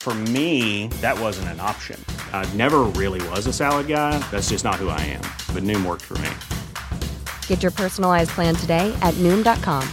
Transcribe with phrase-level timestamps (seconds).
[0.00, 2.02] For me, that wasn't an option.
[2.32, 4.18] I never really was a salad guy.
[4.30, 5.20] That's just not who I am.
[5.54, 6.30] But Noom worked for me.
[7.48, 9.86] Get your personalized plan today at Noom.com.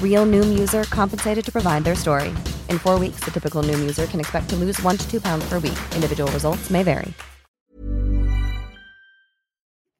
[0.00, 2.28] Real Noom user compensated to provide their story.
[2.70, 5.44] In four weeks, the typical Noom user can expect to lose one to two pounds
[5.48, 5.78] per week.
[5.96, 7.12] Individual results may vary.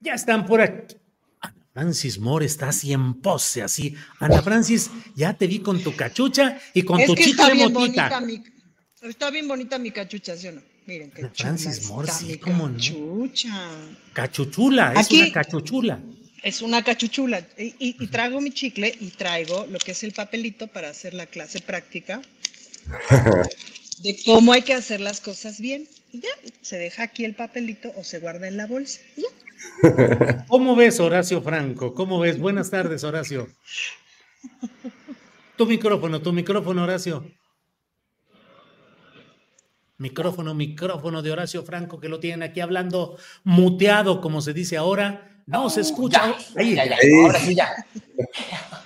[0.00, 0.94] Ya están por aquí.
[1.40, 3.96] Ana Francis Moore está así en pose, así.
[4.20, 8.10] Ana Francis, ya te vi con tu cachucha y con es tu que chicle motita.
[8.10, 8.42] bonita mi,
[9.05, 10.62] está bien bonita mi cachucha, ¿sí o no?
[10.86, 12.74] Miren qué Francis está mi cómo no.
[12.77, 13.70] cachucha.
[14.12, 16.00] Cachuchula, es Aquí- una cachuchula.
[16.42, 17.46] Es una cachuchula.
[17.56, 21.14] Y, y- y traigo mi chicle y traigo lo que es el papelito para hacer
[21.14, 22.20] la clase práctica
[24.02, 25.89] de cómo hay que hacer las cosas bien.
[26.12, 26.28] Y ya,
[26.61, 29.00] se deja aquí el papelito o se guarda en la bolsa.
[29.16, 30.44] Y ya.
[30.48, 31.94] ¿Cómo ves, Horacio Franco?
[31.94, 32.39] ¿Cómo ves?
[32.39, 33.48] Buenas tardes, Horacio.
[35.56, 37.24] Tu micrófono, tu micrófono, Horacio.
[39.98, 45.30] Micrófono, micrófono de Horacio Franco, que lo tienen aquí hablando muteado, como se dice ahora.
[45.46, 46.34] No se escucha.
[46.56, 46.74] Ahí.
[46.74, 47.74] Ya, ya, ahora sí ya.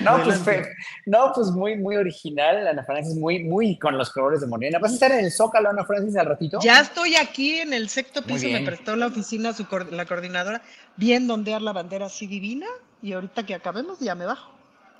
[0.00, 0.62] No, pues, fue-
[1.06, 4.78] no, pues muy, muy original, Ana Francis, muy, muy con los colores de Morena.
[4.78, 6.58] ¿Vas a estar en el Zócalo, Ana Francis, al ratito?
[6.62, 10.60] Ya estoy aquí en el sexto piso, me prestó la oficina su la coordinadora,
[10.96, 12.66] bien ondear la bandera así divina
[13.02, 14.52] y ahorita que acabemos ya me bajo.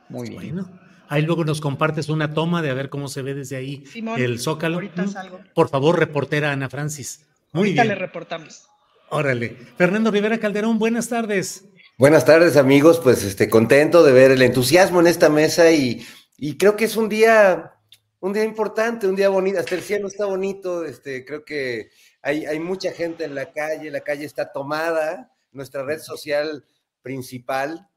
[0.09, 0.55] Muy bien.
[0.55, 0.69] Bueno,
[1.09, 4.21] ahí luego nos compartes una toma de a ver cómo se ve desde ahí Simón,
[4.21, 4.77] el Zócalo.
[4.77, 5.41] ahorita salgo.
[5.55, 7.27] Por favor, reportera Ana Francis.
[7.53, 7.95] Muy ahorita bien.
[7.95, 8.67] le reportamos.
[9.11, 9.57] Órale.
[9.77, 11.65] Fernando Rivera Calderón, buenas tardes.
[11.97, 16.05] Buenas tardes amigos, pues este contento de ver el entusiasmo en esta mesa y,
[16.37, 17.75] y creo que es un día,
[18.19, 21.91] un día importante, un día bonito, hasta el cielo está bonito, este, creo que
[22.21, 26.65] hay, hay mucha gente en la calle, la calle está tomada, nuestra red social
[27.03, 27.89] principal,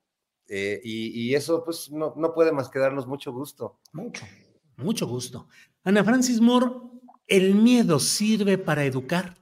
[0.49, 3.79] eh, y, y eso pues no, no puede más que darnos mucho gusto.
[3.93, 4.25] Mucho,
[4.77, 5.47] mucho gusto.
[5.83, 6.67] Ana Francis Moore,
[7.27, 9.35] ¿el miedo sirve para educar?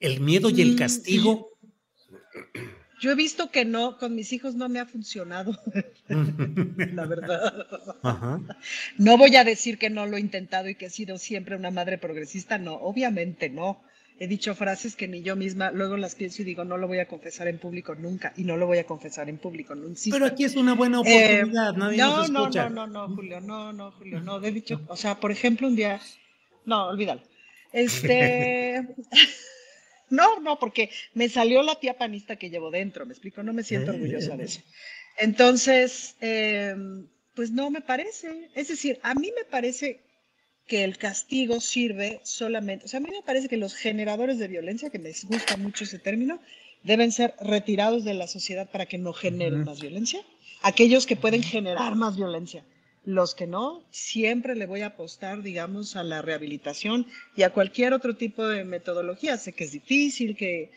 [0.00, 1.48] ¿El miedo y el Mm, castigo?
[3.00, 5.58] Yo he visto que no, con mis hijos no me ha funcionado,
[6.08, 7.66] la verdad.
[8.00, 8.40] Ajá.
[8.96, 11.72] No voy a decir que no lo he intentado y que he sido siempre una
[11.72, 13.82] madre progresista, no, obviamente no.
[14.18, 16.98] He dicho frases que ni yo misma luego las pienso y digo, no lo voy
[17.00, 20.14] a confesar en público nunca y no lo voy a confesar en público, insisto.
[20.16, 22.68] Pero aquí es una buena Eh, oportunidad, nadie no, nos no, escucha.
[22.68, 25.76] no, no, no, Julio, no, no, Julio, no, he dicho, o sea, por ejemplo, un
[25.76, 26.00] día,
[26.64, 27.22] no, olvídalo.
[27.72, 28.86] Este,
[30.10, 33.64] no, no, porque me salió la tía panista que llevo dentro, me explico, no me
[33.64, 34.46] siento Eh, orgullosa de eh.
[34.46, 34.60] eso.
[35.18, 36.74] Entonces, eh,
[37.34, 40.00] pues no me parece, es decir, a mí me parece
[40.66, 44.48] que el castigo sirve solamente, o sea, a mí me parece que los generadores de
[44.48, 46.40] violencia, que me gusta mucho ese término,
[46.82, 50.20] deben ser retirados de la sociedad para que no generen más violencia.
[50.62, 52.64] Aquellos que pueden generar más violencia.
[53.04, 57.06] Los que no, siempre le voy a apostar, digamos, a la rehabilitación
[57.36, 59.36] y a cualquier otro tipo de metodología.
[59.38, 60.70] Sé que es difícil, que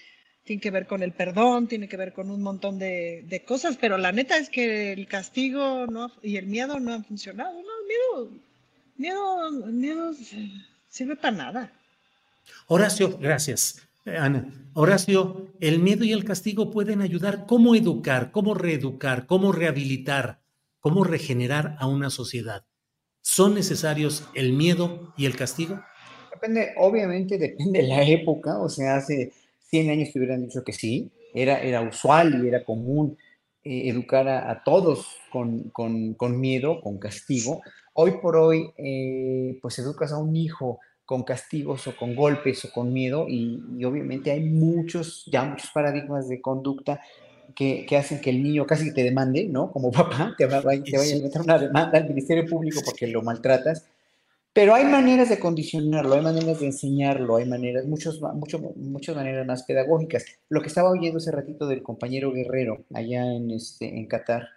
[0.44, 3.78] tiene que ver con el perdón, tiene que ver con un montón de, de cosas,
[3.80, 7.54] pero la neta es que el castigo no, y el miedo no han funcionado.
[7.54, 8.45] No, el miedo,
[8.98, 10.12] miedo, miedo
[10.90, 11.72] sirve para nada.
[12.68, 13.82] Horacio, gracias.
[14.06, 17.46] Ana, Horacio, el miedo y el castigo pueden ayudar.
[17.48, 18.32] ¿Cómo educar?
[18.32, 19.26] ¿Cómo reeducar?
[19.26, 20.40] ¿Cómo rehabilitar?
[20.80, 22.64] ¿Cómo regenerar a una sociedad?
[23.22, 25.82] ¿Son necesarios el miedo y el castigo?
[26.32, 29.32] Depende, obviamente depende de la época, o sea, hace
[29.70, 33.18] 100 años te hubieran dicho que sí, era, era usual y era común
[33.64, 37.64] eh, educar a, a todos con, con- con miedo, con castigo.
[37.98, 42.72] Hoy por hoy, eh, pues educas a un hijo con castigos o con golpes o
[42.72, 47.00] con miedo y, y obviamente hay muchos, ya muchos paradigmas de conducta
[47.56, 49.72] que, que hacen que el niño casi te demande, ¿no?
[49.72, 53.08] Como papá, te, va- va- te vaya a meter una demanda al Ministerio Público porque
[53.08, 53.86] lo maltratas.
[54.54, 59.46] Pero hay maneras de condicionarlo, hay maneras de enseñarlo, hay maneras, muchos, mucho, muchas maneras
[59.46, 60.26] más pedagógicas.
[60.50, 64.48] Lo que estaba oyendo hace ratito del compañero Guerrero allá en, este, en Qatar,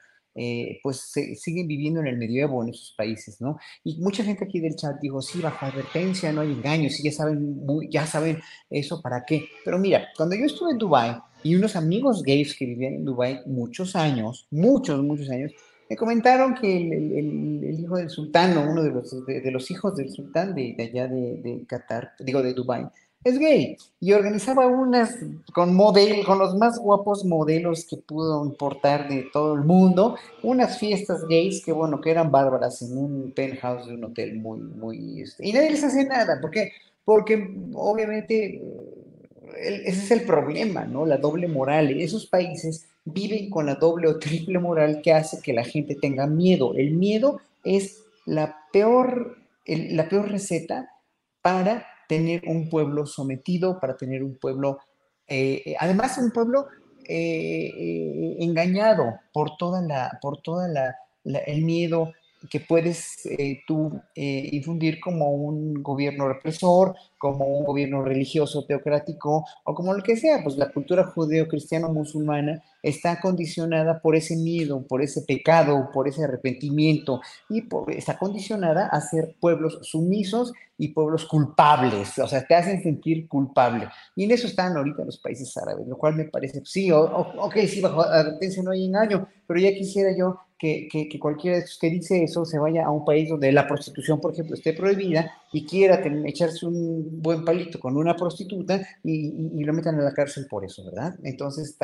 [0.40, 3.58] eh, pues siguen viviendo en el medievo en esos países, ¿no?
[3.82, 7.10] Y mucha gente aquí del chat dijo, sí, bajo advertencia, no hay engaños, sí, ya
[7.10, 8.38] saben, ya saben
[8.70, 9.48] eso para qué.
[9.64, 13.40] Pero mira, cuando yo estuve en Dubái y unos amigos gays que vivían en Dubái
[13.46, 15.52] muchos años, muchos, muchos años,
[15.90, 20.54] me comentaron que el, hijo del sultán, o uno de los, de, hijos del sultán
[20.54, 22.86] de, allá de, de Qatar, digo de Dubái,
[23.24, 25.16] es gay y organizaba unas
[25.52, 30.78] con model, con los más guapos modelos que pudo importar de todo el mundo, unas
[30.78, 35.22] fiestas gays que bueno, que eran bárbaras en un penthouse de un hotel muy, muy,
[35.22, 36.72] este, y nadie les hace nada, porque,
[37.04, 38.62] porque obviamente
[39.56, 41.04] ese es el problema, ¿no?
[41.06, 41.90] La doble moral.
[42.00, 46.26] Esos países viven con la doble o triple moral que hace que la gente tenga
[46.26, 46.74] miedo.
[46.74, 50.90] El miedo es la peor, la peor receta
[51.42, 54.78] para tener un pueblo sometido, para tener un pueblo,
[55.28, 56.66] eh, eh, además un pueblo
[57.06, 62.12] eh, engañado por toda la, por toda la, el miedo
[62.50, 63.28] que puedes
[63.66, 70.16] tú infundir como un gobierno represor, como un gobierno religioso teocrático o como lo que
[70.16, 76.22] sea, pues la cultura judeo-cristiano-musulmana está condicionada por ese miedo, por ese pecado, por ese
[76.24, 77.20] arrepentimiento
[77.50, 83.26] y está condicionada a ser pueblos sumisos y pueblos culpables, o sea, te hacen sentir
[83.26, 83.88] culpable.
[84.14, 87.80] Y en eso están ahorita los países árabes, lo cual me parece, sí, ok, sí,
[87.80, 91.78] bajo advertencia no hay engaño, pero ya quisiera yo que, que, que, cualquiera de esos
[91.78, 95.32] que dice eso se vaya a un país donde la prostitución, por ejemplo, esté prohibida
[95.52, 100.46] y quiera echarse un buen palito con una prostituta y, lo metan a la cárcel
[100.48, 101.14] por eso, ¿verdad?
[101.22, 101.76] Entonces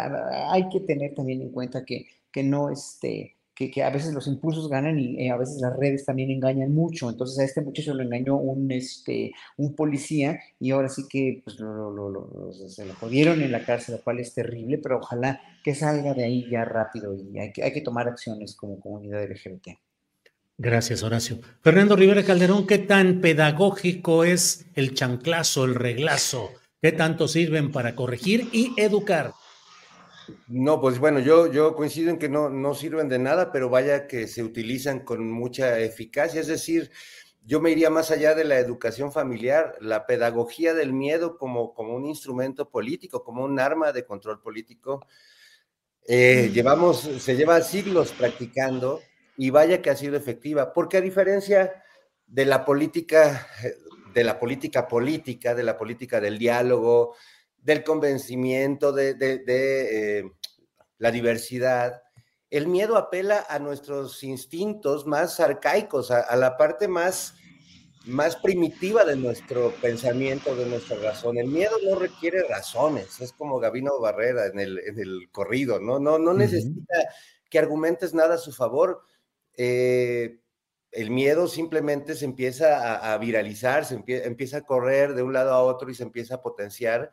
[0.51, 4.27] hay que tener también en cuenta que, que no este, que, que, a veces los
[4.27, 7.09] impulsos ganan y eh, a veces las redes también engañan mucho.
[7.09, 11.59] Entonces a este muchacho lo engañó un, este, un policía y ahora sí que pues,
[11.61, 16.15] lo, se lo jodieron en la cárcel, lo cual es terrible, pero ojalá que salga
[16.15, 19.69] de ahí ya rápido y hay que, hay que tomar acciones como comunidad LGBT.
[20.57, 21.39] Gracias, Horacio.
[21.63, 26.53] Fernando Rivera Calderón, ¿qué tan pedagógico es el chanclazo, el reglazo?
[26.81, 29.33] ¿Qué tanto sirven para corregir y educar?
[30.49, 34.07] No, pues bueno, yo, yo coincido en que no, no sirven de nada, pero vaya
[34.07, 36.41] que se utilizan con mucha eficacia.
[36.41, 36.91] Es decir,
[37.47, 41.95] yo me iría más allá de la educación familiar, la pedagogía del miedo como, como
[41.95, 45.07] un instrumento político, como un arma de control político.
[46.07, 49.01] Eh, llevamos, se lleva siglos practicando
[49.37, 51.83] y vaya que ha sido efectiva, porque a diferencia
[52.27, 53.47] de la política,
[54.15, 57.15] de la política política, de la política del diálogo,
[57.65, 60.25] del convencimiento, de, eh,
[60.99, 62.03] la diversidad,
[62.51, 67.35] el miedo apela a nuestros instintos más arcaicos, a, la parte más,
[68.05, 71.39] más primitiva de nuestro pensamiento, de nuestra razón.
[71.39, 75.99] El miedo no requiere razones, es como Gabino Barrera en el, en el corrido, ¿no?
[75.99, 76.95] No, no necesita
[77.51, 79.03] que argumentes nada a su favor
[79.57, 80.41] eh,
[80.91, 85.63] el miedo simplemente se empieza a, viralizar, se empieza a correr de un lado a
[85.63, 87.11] otro y se empieza a potenciar.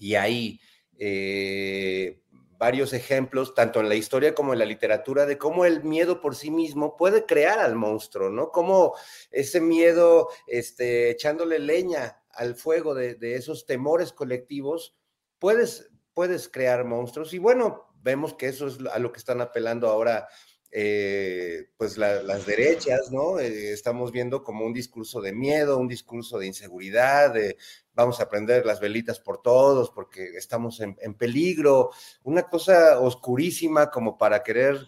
[0.00, 0.60] Y hay
[0.98, 2.20] eh,
[2.58, 6.34] varios ejemplos, tanto en la historia como en la literatura, de cómo el miedo por
[6.34, 8.50] sí mismo puede crear al monstruo, ¿no?
[8.50, 8.94] Cómo
[9.30, 14.96] ese miedo, este, echándole leña al fuego de, esos temores colectivos,
[15.38, 17.32] puedes, puedes crear monstruos.
[17.32, 20.28] Y bueno, vemos que eso es a lo que están apelando ahora
[20.72, 23.40] eh, pues las derechas, ¿no?
[23.40, 27.56] Eh, estamos viendo como un discurso de miedo, un discurso de inseguridad, de
[27.92, 31.90] vamos a prender las velitas por todos porque estamos en, peligro,
[32.22, 34.78] una cosa oscurísima como para querer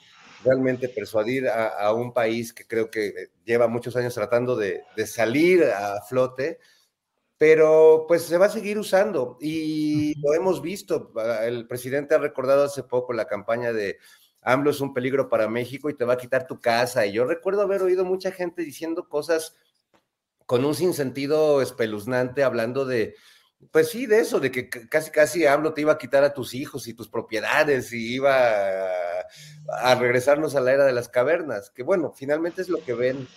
[0.44, 5.64] realmente persuadir a, un país que creo que lleva muchos años tratando de, de salir
[5.64, 6.58] a flote,
[7.38, 11.12] pero pues se va a seguir usando y lo hemos visto.
[11.42, 13.98] El presidente ha recordado hace poco la campaña de
[14.42, 17.06] AMLO es un peligro para México y te va a quitar tu casa.
[17.06, 19.56] Y yo recuerdo haber oído mucha gente diciendo cosas
[20.46, 23.14] con un sinsentido espeluznante, hablando de,
[23.70, 26.54] pues sí, de eso, de que casi casi AMLO te iba a quitar a tus
[26.54, 28.80] hijos y tus propiedades y iba
[29.68, 33.28] a, regresarnos a la era de las cavernas, que bueno, finalmente es lo que ven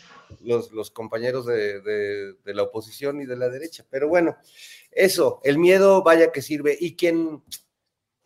[0.42, 3.86] los, los compañeros de, de, la oposición y de la derecha.
[3.90, 4.36] Pero bueno,
[4.92, 6.76] eso, el miedo vaya que sirve.
[6.80, 7.44] Y quien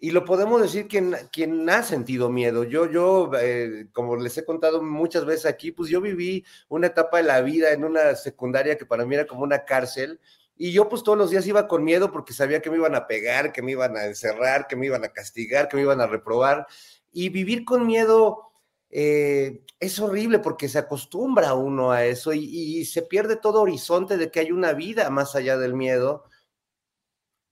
[0.02, 2.64] y lo podemos decir quien, quien ha sentido miedo.
[2.64, 7.18] Yo, yo, eh, como les he contado muchas veces aquí, pues yo viví una etapa
[7.18, 10.20] de la vida en una secundaria que para mí era como una cárcel.
[10.56, 13.08] Y yo pues todos los días iba con miedo porque sabía que me iban a
[13.08, 16.08] pegar, que me iban a encerrar, que me iban a castigar, que me iban a
[16.08, 16.68] reprobar.
[17.12, 18.50] Y vivir con miedo
[18.90, 24.32] eh, es horrible porque se acostumbra uno a eso y, se pierde todo horizonte de
[24.32, 26.26] que hay una vida más allá del miedo.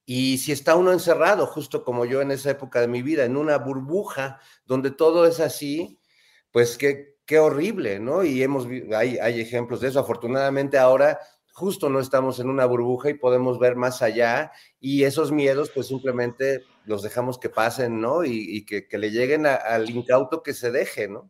[0.09, 3.35] Y si está uno encerrado, justo como yo en esa época de mi vida, en
[3.35, 5.99] una burbuja donde todo es así,
[6.49, 8.23] pues qué, qué horrible, ¿no?
[8.23, 9.99] Y hemos hay, hay ejemplos de eso.
[9.99, 11.19] Afortunadamente ahora
[11.51, 15.87] justo no estamos en una burbuja y podemos ver más allá y esos miedos pues
[15.87, 18.23] simplemente los dejamos que pasen, ¿no?
[18.23, 21.29] Y, que, le lleguen al incauto que se deje, ¿no?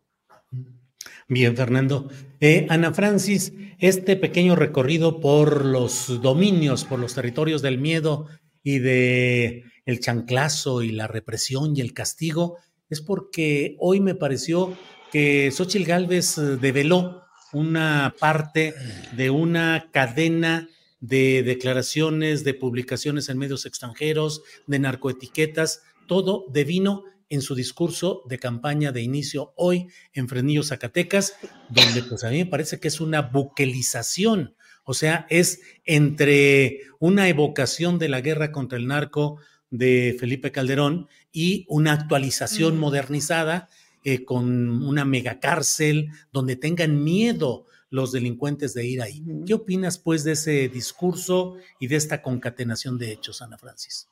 [1.27, 2.09] Bien, Fernando.
[2.39, 8.27] Eh, Ana Francis, este pequeño recorrido por los dominios, por los territorios del miedo
[8.63, 12.57] y de el chanclazo y la represión y el castigo,
[12.89, 14.77] es porque hoy me pareció
[15.11, 17.23] que Xochitl Gálvez eh, develó
[17.53, 18.73] una parte
[19.15, 20.67] de una cadena
[20.99, 28.39] de declaraciones, de publicaciones en medios extranjeros, de narcoetiquetas, todo devino en su discurso de
[28.39, 31.35] campaña de inicio hoy en Frenillo, Zacatecas,
[31.69, 34.55] donde pues a mí me parece que es una buquelización,
[34.89, 39.37] o sea, es entre una evocación de la guerra contra el narco
[39.69, 43.67] de Felipe Calderón y una actualización modernizada
[44.05, 49.21] eh, con una megacárcel donde tengan miedo los delincuentes de ir ahí.
[49.45, 54.07] ¿Qué opinas pues de ese discurso y de esta concatenación de hechos, Ana Francis?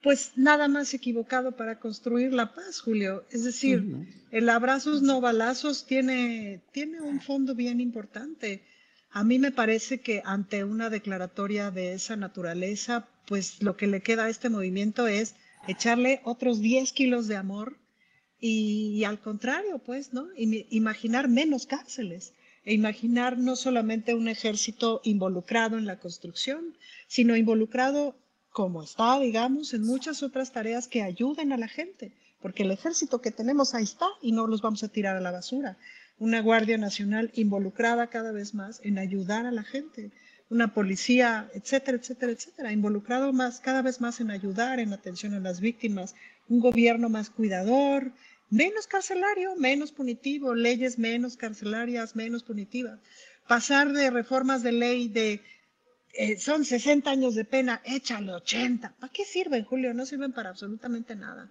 [0.00, 3.24] Pues nada más equivocado para construir la paz, Julio.
[3.30, 3.84] Es decir,
[4.30, 8.62] el abrazos no balazos tiene, tiene un fondo bien importante.
[9.14, 14.02] A mí me parece que ante una declaratoria de esa naturaleza, pues lo que le
[14.02, 15.36] queda a este movimiento es
[15.68, 17.78] echarle otros 10 kilos de amor
[18.40, 20.26] y, al contrario, pues, ¿no?
[20.36, 28.16] imaginar menos cárceles e imaginar no solamente un ejército involucrado en la construcción, sino involucrado
[28.50, 33.20] como está, digamos, en muchas otras tareas que ayuden a la gente, porque el ejército
[33.20, 35.78] que tenemos ahí está y no los vamos a tirar a la basura.
[36.18, 40.10] Una Guardia Nacional involucrada cada vez más en ayudar a la gente,
[40.48, 45.40] una policía, etcétera, etcétera, etcétera, involucrado más, cada vez más en ayudar, en atención a
[45.40, 46.14] las víctimas,
[46.48, 48.12] un gobierno más cuidador,
[48.50, 53.00] menos carcelario, menos punitivo, leyes menos carcelarias, menos punitivas.
[53.48, 55.40] Pasar de reformas de ley de
[56.12, 58.94] eh, son 60 años de pena, échale 80.
[59.00, 59.92] ¿Para qué sirven, Julio?
[59.92, 61.50] No sirven para absolutamente nada.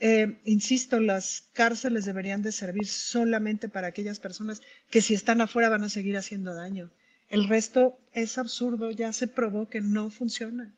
[0.00, 5.68] Eh, insisto, las cárceles deberían de servir solamente para aquellas personas que si están afuera
[5.68, 6.90] van a seguir haciendo daño.
[7.28, 10.74] El resto es absurdo, ya se probó que no funciona.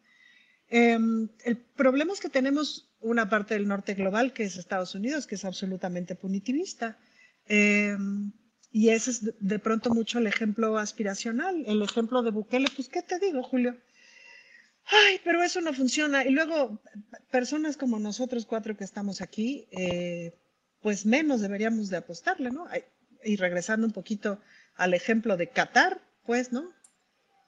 [0.69, 5.27] Em, el problema es que tenemos una parte del norte global, que es Estados Unidos,
[5.27, 6.99] que es absolutamente punitivista.
[7.47, 8.33] Em,
[8.73, 13.03] y ese es de pronto mucho el ejemplo aspiracional, el ejemplo de Bukele, pues ¿qué
[13.03, 13.77] te digo, Julio?
[14.87, 16.25] Ay, pero eso no funciona.
[16.25, 16.81] Y luego,
[17.31, 20.35] personas como nosotros cuatro que estamos aquí, eh,
[20.81, 22.67] pues menos deberíamos de apostarle, ¿no?
[23.25, 24.41] Y regresando un poquito
[24.77, 26.73] al ejemplo de Qatar, pues, ¿no?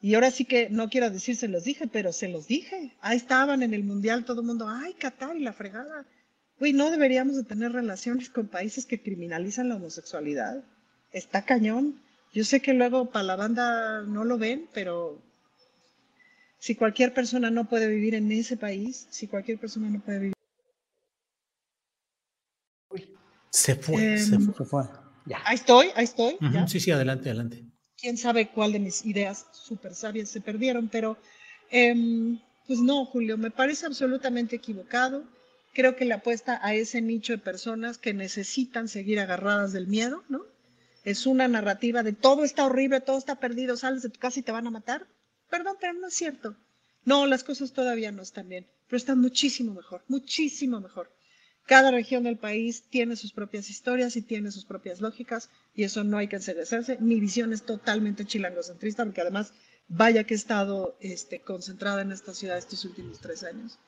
[0.01, 2.95] Y ahora sí que no quiero decir se los dije, pero se los dije.
[3.01, 6.07] Ahí estaban en el mundial todo el mundo, ay, Qatar y la fregada.
[6.61, 10.63] Uy, no deberíamos de tener relaciones con países que criminalizan la homosexualidad.
[11.13, 12.01] Está cañón.
[12.33, 15.21] Yo sé que luego para la banda no lo ven, pero
[16.65, 20.35] si cualquier persona no puede vivir en ese país, si cualquier persona no puede vivir.
[23.51, 24.85] Se fue, se em, fue.
[25.27, 25.41] Ya.
[25.45, 26.37] Ahí estoy, ahí estoy.
[26.67, 27.65] Sí, sí, adelante, adelante
[28.05, 31.17] quién sabe cuál de mis ideas súper sabias se perdieron, pero
[31.71, 35.25] em, pues no, Julio, me parece absolutamente equivocado.
[35.73, 40.23] Creo que la apuesta a ese nicho de personas que necesitan seguir agarradas del miedo,
[40.29, 40.43] ¿no?
[41.05, 44.43] Es una narrativa de todo está horrible, todo está perdido, sales de tu casa y
[44.43, 45.07] te van a matar.
[45.55, 46.57] Perdón, pero no es cierto.
[47.05, 51.13] No, las cosas todavía no están bien, pero están muchísimo mejor, muchísimo mejor.
[51.65, 56.03] Cada región del país tiene sus propias historias y tiene sus propias lógicas y eso
[56.03, 56.99] no hay que hacerse.
[56.99, 59.53] Mi visión es totalmente chilangocentrista porque además
[59.87, 63.79] vaya que he estado este, concentrada en esta ciudad estos últimos tres años.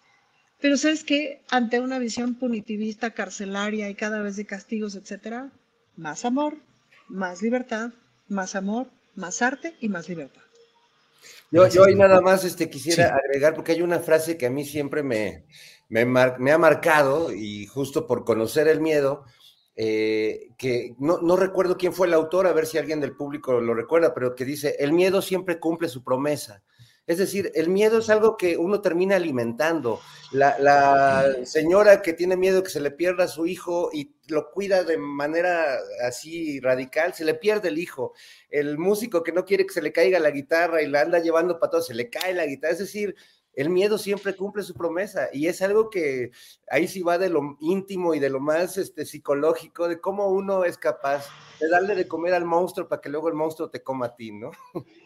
[0.60, 5.50] Pero sabes que ante una visión punitivista, carcelaria y cada vez de castigos, etcétera,
[5.96, 6.58] más amor,
[7.08, 7.90] más libertad,
[8.28, 10.45] más amor, más arte y más libertad.
[11.50, 14.64] Yo, yo ahí nada más este, quisiera agregar, porque hay una frase que a mí
[14.64, 15.44] siempre me,
[15.88, 19.24] me, ha marcado y justo por conocer el miedo,
[19.76, 23.60] eh, que no, no, recuerdo quién fue el autor, a ver si alguien del público
[23.60, 26.62] lo recuerda, pero que dice, el miedo siempre cumple su promesa.
[27.06, 30.00] Es decir, el miedo es algo que uno termina alimentando.
[30.32, 34.82] La, señora que tiene miedo que se le pierda a su hijo y lo cuida
[34.82, 38.12] de manera así radical, se le pierde el hijo.
[38.50, 41.60] El músico que no quiere que se le caiga la guitarra y la anda llevando
[41.60, 42.72] para todo, se le cae la guitarra.
[42.72, 43.14] Es decir,
[43.52, 46.32] el miedo siempre cumple su promesa y es algo que
[46.68, 50.64] ahí sí va de lo íntimo y de lo más este, psicológico, de cómo uno
[50.64, 51.28] es capaz
[51.60, 54.32] de darle de comer al monstruo para que luego el monstruo te coma a ti,
[54.32, 54.50] ¿no?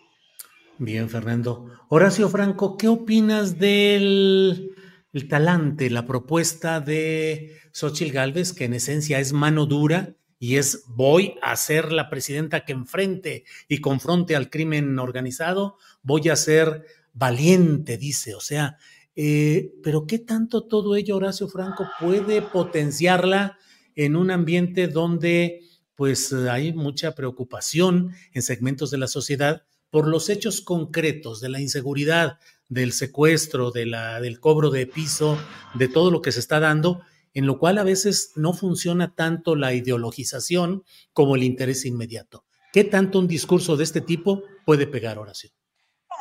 [0.81, 1.67] Bien, Fernando.
[1.91, 4.75] Horacio Franco, ¿qué opinas del
[5.13, 10.85] el talante, la propuesta de Xochitl Gálvez, que en esencia es mano dura y es
[10.89, 16.87] voy a ser la presidenta que enfrente y confronte al crimen organizado, voy a ser
[17.13, 18.79] valiente, dice, o sea,
[19.15, 23.59] eh, pero ¿qué tanto todo ello, Horacio Franco, puede potenciarla
[23.95, 25.61] en un ambiente donde
[25.95, 31.61] pues hay mucha preocupación en segmentos de la sociedad por los hechos concretos de la
[31.61, 35.39] inseguridad, del secuestro, del cobro de piso,
[35.75, 37.03] de todo lo que se está dando,
[37.35, 42.45] en lo cual a veces no funciona tanto la ideologización como el interés inmediato.
[42.73, 45.51] ¿Qué tanto un discurso de este tipo puede pegar, Horacio?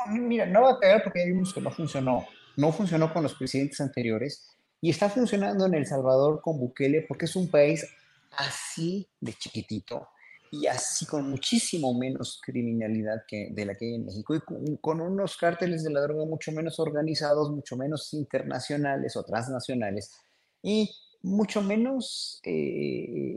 [0.07, 2.25] No, mira, no va a pegar porque ya vimos que no funcionó.
[2.57, 4.47] No funcionó con los presidentes anteriores
[4.81, 7.85] y está funcionando en El Salvador con Bukele porque es un país
[8.31, 10.07] así de chiquitito
[10.51, 15.01] y así con muchísimo menos criminalidad que de la que hay en México y con,
[15.01, 20.11] unos cárteles de la droga mucho menos organizados, mucho menos internacionales o transnacionales
[20.61, 20.89] y
[21.21, 23.35] mucho menos, eh,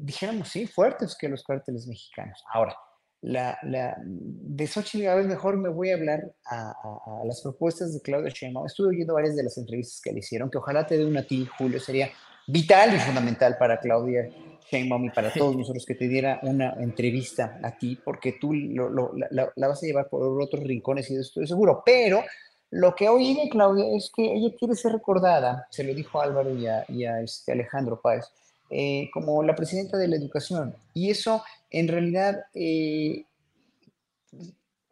[0.00, 2.44] dijéramos, sí, fuertes que los cárteles mexicanos.
[2.52, 2.76] Ahora,
[3.22, 8.02] la, la, de Xochitl vez mejor me voy a hablar a, a, las propuestas de
[8.02, 8.66] Claudia Sheinbaum.
[8.66, 11.22] Estuve oyendo varias de las entrevistas que le hicieron, que ojalá te dé una a
[11.22, 12.10] ti, Julio, sería
[12.46, 14.28] vital y fundamental para Claudia
[14.72, 18.88] Sheinbaum y para todos nosotros que te diera una entrevista a ti, porque tú lo,
[18.88, 21.82] lo, la, la, vas a llevar por otros rincones y estoy seguro.
[21.84, 22.24] Pero
[22.70, 26.24] lo que oí de Claudia es que ella quiere ser recordada, se lo dijo a
[26.24, 28.24] Álvaro y a, y a este Alejandro Páez,
[28.70, 30.74] eh, como la presidenta de la educación.
[30.94, 33.24] Y eso en realidad eh,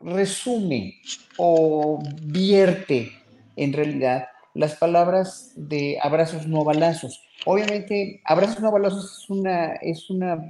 [0.00, 1.00] resume
[1.38, 3.12] o vierte
[3.56, 7.22] en realidad las palabras de abrazos no balazos.
[7.46, 10.42] Obviamente, abrazos no balazos es una, es una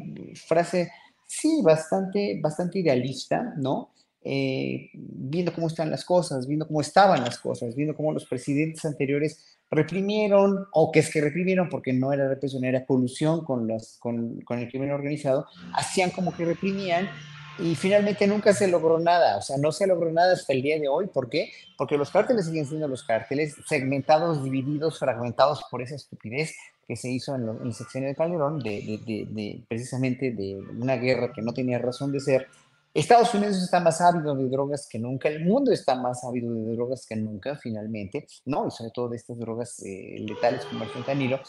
[0.46, 0.90] frase,
[1.26, 3.90] sí, bastante, bastante idealista, ¿no?
[4.22, 8.84] Eh, viendo cómo están las cosas, viendo cómo estaban las cosas, viendo cómo los presidentes
[8.84, 13.96] anteriores reprimieron, o que es que reprimieron porque no era represión, era colusión con, las,
[13.98, 17.08] con, con el crimen organizado, hacían como que reprimían
[17.58, 20.78] y finalmente nunca se logró nada, o sea, no se logró nada hasta el día
[20.78, 21.08] de hoy.
[21.08, 21.52] ¿Por qué?
[21.76, 26.54] Porque los cárteles siguen siendo los cárteles, segmentados, divididos, fragmentados por esa estupidez
[26.86, 31.32] que se hizo en, el sexenio de Calderón, de, de, de, precisamente de una guerra
[31.32, 32.48] que no tenía razón de ser.
[32.92, 36.72] Estados Unidos está más ávido de drogas que nunca, el mundo está más ávido de
[36.72, 38.66] drogas que nunca, finalmente, ¿no?
[38.66, 41.40] Y sobre todo de estas drogas eh, letales como el fentanilo.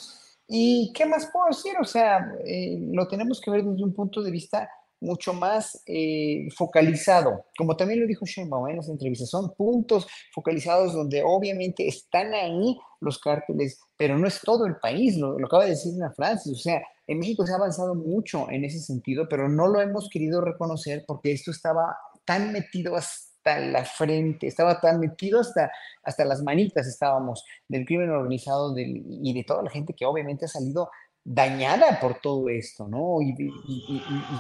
[0.48, 1.74] ¿Y qué más puedo decir?
[1.82, 4.70] O sea, eh, lo tenemos que ver desde un punto de vista
[5.02, 10.94] mucho más eh, focalizado, como también lo dijo Sheinbaum en las entrevistas, son puntos focalizados
[10.94, 15.64] donde obviamente están ahí los cárteles, pero no es todo el país, lo, lo acaba
[15.64, 19.28] de decir Ana Francis, o sea, en México se ha avanzado mucho en ese sentido,
[19.28, 24.80] pero no lo hemos querido reconocer porque esto estaba tan metido hasta la frente, estaba
[24.80, 25.72] tan metido hasta,
[26.04, 30.46] hasta las manitas estábamos del crimen organizado del, y de toda la gente que obviamente
[30.46, 30.90] ha salido
[31.24, 33.22] dañada por todo esto, ¿no?
[33.22, 33.36] Y,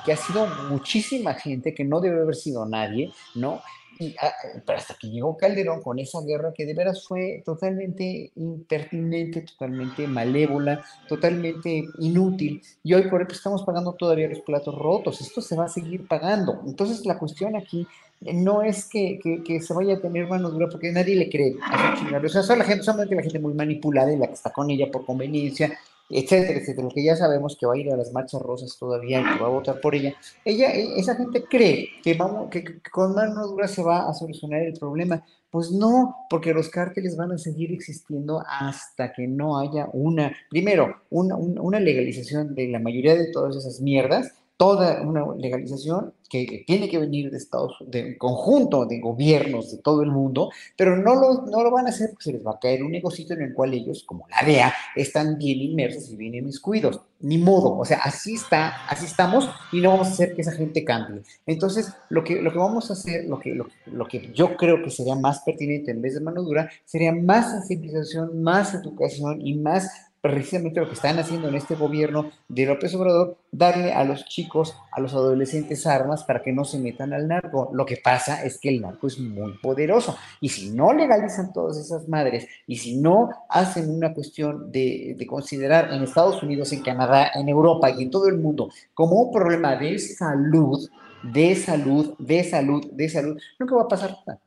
[0.06, 3.62] que ha sido muchísima gente que no debe haber sido nadie, ¿no?
[4.00, 4.34] Y, ah,
[4.66, 10.08] pero hasta que llegó Calderón con esa guerra que de veras fue totalmente impertinente, totalmente
[10.08, 12.64] malévola, totalmente inútil.
[12.82, 15.22] Y hoy por ejemplo estamos pagando todavía los platos rotos.
[15.22, 16.64] Esto se va a seguir pagando.
[16.66, 17.86] Entonces la cuestión aquí
[18.22, 21.96] no es que, que, se vaya a tener mano dura porque nadie le cree a
[22.24, 24.70] O sea, son la gente, solamente la gente muy manipulada y la que está con
[24.70, 25.78] ella por conveniencia
[26.12, 29.24] etcétera, etcétera, que ya sabemos que va a ir a las marchas rosas todavía y
[29.24, 30.14] que va a votar por ella,
[30.46, 34.62] ella, e, esa gente cree que, vamos, que, con mano dura se va a solucionar
[34.62, 35.24] el problema.
[35.50, 41.02] Pues no, porque los cárteles van a seguir existiendo hasta que no haya una, primero,
[41.10, 46.88] una, una legalización de la mayoría de todas esas mierdas toda una legalización que tiene
[46.88, 51.48] que venir de Estados de conjunto de gobiernos de todo el mundo, pero no lo,
[51.48, 53.56] no lo van a hacer porque se les va a caer un negocio en el
[53.56, 57.02] cual ellos, como la DEA, están bien inmersos y bien inmiscuidos.
[57.22, 60.52] Ni modo, o sea, así está, así estamos y no vamos a hacer que esa
[60.52, 61.24] gente cambie.
[61.48, 64.84] Entonces, lo que, lo que vamos a hacer, lo que, lo, lo que yo creo
[64.84, 69.56] que sería más pertinente en vez de mano dura, sería más sensibilización, más educación y
[69.56, 74.26] más precisamente lo que están haciendo en este gobierno de López Obrador, darle a los
[74.26, 77.72] chicos, a los adolescentes armas para que no se metan al narco.
[77.74, 81.78] Lo que pasa es que el narco es muy poderoso y si no legalizan todas
[81.78, 86.84] esas madres y si no hacen una cuestión de, de considerar en Estados Unidos, en
[86.84, 90.88] Canadá, en Europa y en todo el mundo como un problema de salud,
[91.24, 94.40] de salud, de salud, de salud, nunca va a pasar nada.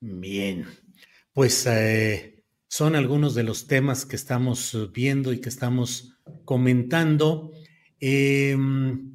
[0.00, 0.64] Bien.
[1.32, 2.37] pues eh,
[2.68, 7.50] son algunos de los temas que estamos viendo y que estamos comentando.
[7.98, 9.14] Em,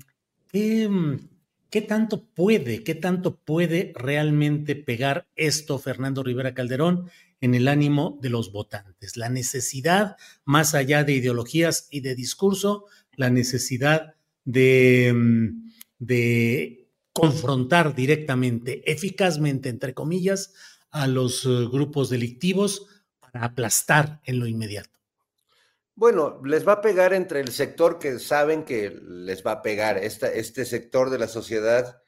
[0.52, 7.10] ¿qué, tanto puede, qué tanto puede realmente pegar esto, Fernando Rivera Calderón,
[7.42, 9.18] en el ánimo de los votantes?
[9.18, 12.86] La necesidad, más allá de ideologías y de discurso,
[13.16, 15.70] la necesidad de, em,
[17.14, 20.54] confrontar directamente, eficazmente, entre comillas,
[20.90, 22.88] a los eh, grupos delictivos
[23.34, 24.90] aplastar en lo inmediato.
[25.96, 29.98] Bueno, les va a pegar entre el sector que saben que les va a pegar,
[29.98, 32.04] este sector de la sociedad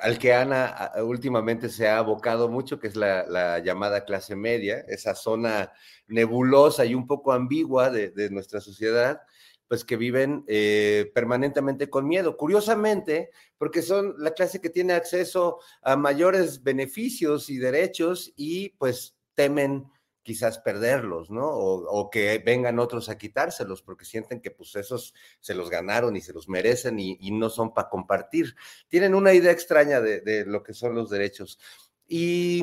[0.00, 5.14] al que Ana últimamente se ha abocado mucho, que es la, llamada clase media, esa
[5.14, 5.72] zona
[6.06, 9.20] nebulosa y un poco ambigua de, nuestra sociedad,
[9.66, 12.36] pues que viven eh, permanentemente con miedo.
[12.36, 19.16] Curiosamente, porque son la clase que tiene acceso a mayores beneficios y derechos y pues
[19.34, 19.86] temen
[20.28, 21.48] quizás perderlos, ¿no?
[21.48, 26.20] O, que vengan otros a quitárselos porque sienten que pues esos se los ganaron y
[26.20, 28.54] se los merecen y, no son para compartir.
[28.88, 31.58] Tienen una idea extraña de, lo que son los derechos.
[32.06, 32.62] Y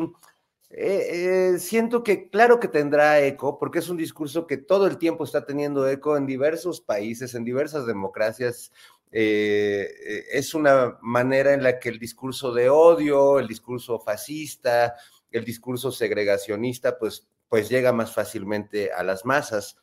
[0.69, 4.99] eh, eh, siento que claro que tendrá eco, porque es un discurso que todo el
[4.99, 8.71] tiempo está teniendo eco en diversos países, en diversas democracias.
[9.11, 14.93] Eh, es una manera en la que el discurso de odio, el discurso fascista,
[15.31, 19.77] el discurso segregacionista, pues pues llega más fácilmente a las masas.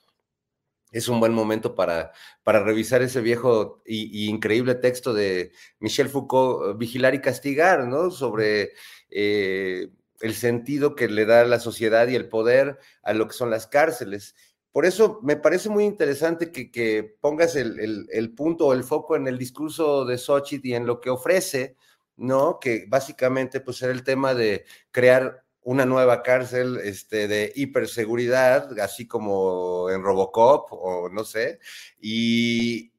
[0.91, 6.77] Es un buen momento para, para revisar ese viejo y, increíble texto de Michel Foucault,
[6.77, 8.11] Vigilar y Castigar, ¿no?
[8.11, 8.73] Sobre
[9.09, 9.89] eh,
[10.21, 13.67] el sentido que le da la sociedad y el poder a lo que son las
[13.67, 14.35] cárceles.
[14.71, 19.39] Por eso me parece muy interesante que, pongas el, punto o el foco en el
[19.39, 21.77] discurso de Xochitl y en lo que ofrece,
[22.19, 22.59] ¿no?
[22.61, 29.07] Que básicamente pues era el tema de crear una nueva cárcel este, de hiperseguridad, así
[29.07, 31.61] como en Robocop o no sé,
[32.01, 32.93] y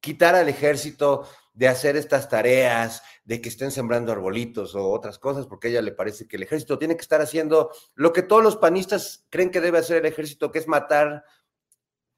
[0.00, 5.46] quitar al ejército de hacer estas tareas, de que estén sembrando arbolitos o otras cosas,
[5.46, 8.42] porque a ella le parece que el ejército tiene que estar haciendo lo que todos
[8.42, 11.24] los panistas creen que debe hacer el ejército, que es matar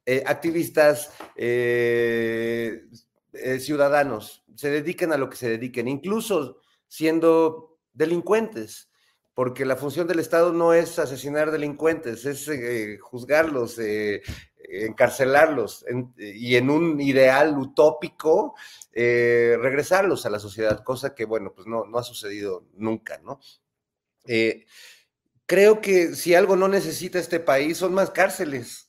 [0.04, 2.82] eh, activistas, eh,
[3.32, 8.87] eh, ciudadanos, se dediquen a lo que se dediquen, incluso siendo delincuentes
[9.38, 14.20] porque la función del Estado no es asesinar delincuentes, es eh, juzgarlos, eh,
[14.68, 15.84] encarcelarlos
[16.16, 18.56] y en un ideal utópico
[18.92, 23.38] eh, regresarlos a la sociedad, cosa que, bueno, pues no, no ha sucedido nunca, ¿no?
[25.46, 28.87] creo que si algo no necesita este país son más cárceles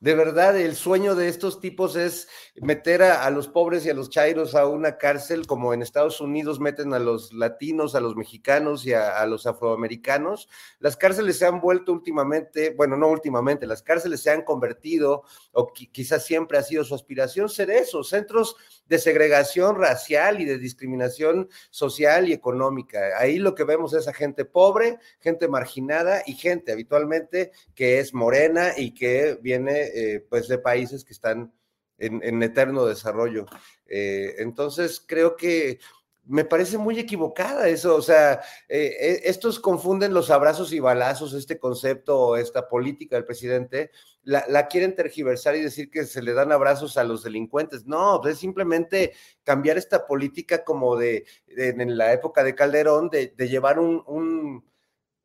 [0.00, 4.08] de verdad, el sueño de estos tipos es meter a, los pobres y a los
[4.08, 8.86] chairos a una cárcel, como en Estados Unidos meten a los latinos, a los mexicanos
[8.86, 10.48] y a, los afroamericanos.
[10.78, 15.70] Las cárceles se han vuelto últimamente, bueno, no últimamente, las cárceles se han convertido, o
[15.70, 21.50] quizás siempre ha sido su aspiración, ser eso, centros de segregación racial y de discriminación
[21.68, 23.18] social y económica.
[23.18, 28.14] Ahí lo que vemos es a gente pobre, gente marginada y gente habitualmente que es
[28.14, 31.52] morena y que viene eh, pues de países que están
[31.98, 33.46] en, eterno desarrollo.
[33.86, 35.78] Eh, entonces, creo que
[36.24, 41.58] me parece muy equivocada eso, o sea, eh, estos confunden los abrazos y balazos, este
[41.58, 43.90] concepto, esta política del presidente,
[44.22, 47.86] la, quieren tergiversar y decir que se le dan abrazos a los delincuentes.
[47.86, 53.80] No, es simplemente cambiar esta política como de, en la época de Calderón, de, llevar
[53.80, 54.62] un,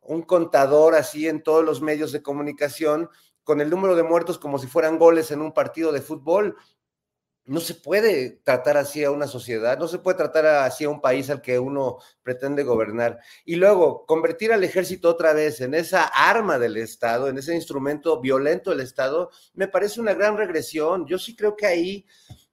[0.01, 3.09] un contador así en todos los medios de comunicación
[3.45, 6.57] con el número de muertos como si fueran goles en un partido de fútbol.
[7.45, 10.99] No se puede tratar así a una sociedad, no se puede tratar así a un
[10.99, 13.19] país al que uno pretende gobernar.
[13.45, 18.19] Y luego, convertir al ejército otra vez en esa arma del Estado, en ese instrumento
[18.19, 21.05] violento del Estado, me parece una gran regresión.
[21.05, 22.05] Yo sí creo que ahí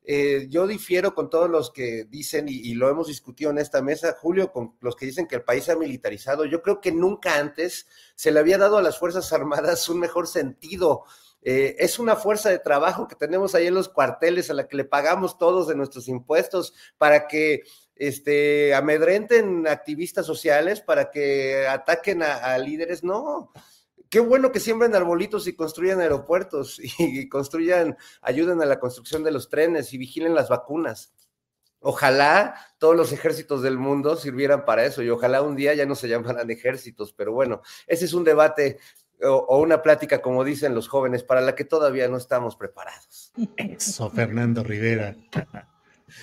[0.05, 4.17] eh, yo difiero con todos los que dicen, y, lo hemos discutido en esta mesa,
[4.21, 6.45] Julio, con los que dicen que el país se ha militarizado.
[6.45, 7.87] Yo creo que nunca antes
[8.17, 11.05] se le había dado a las Fuerzas Armadas un mejor sentido.
[11.43, 14.77] Eh, es una fuerza de trabajo que tenemos ahí en los cuarteles a la que
[14.77, 17.62] le pagamos todos de nuestros impuestos para que
[17.97, 23.05] este, amedrenten activistas sociales, para que ataquen a líderes.
[23.05, 23.53] No,
[24.12, 29.33] qué bueno que siembren arbolitos y construyan aeropuertos y, construyan, ayuden a la construcción de
[29.33, 31.14] los trenes y vigilen las vacunas.
[31.81, 35.94] Ojalá todos los ejércitos del mundo sirvieran para eso y ojalá un día ya no
[35.94, 38.79] se llamaran ejércitos, pero bueno, ese es un debate
[39.22, 43.33] o, una plática, como dicen los jóvenes, para la que todavía no estamos preparados.
[43.57, 45.16] Eso, Fernando Rivera.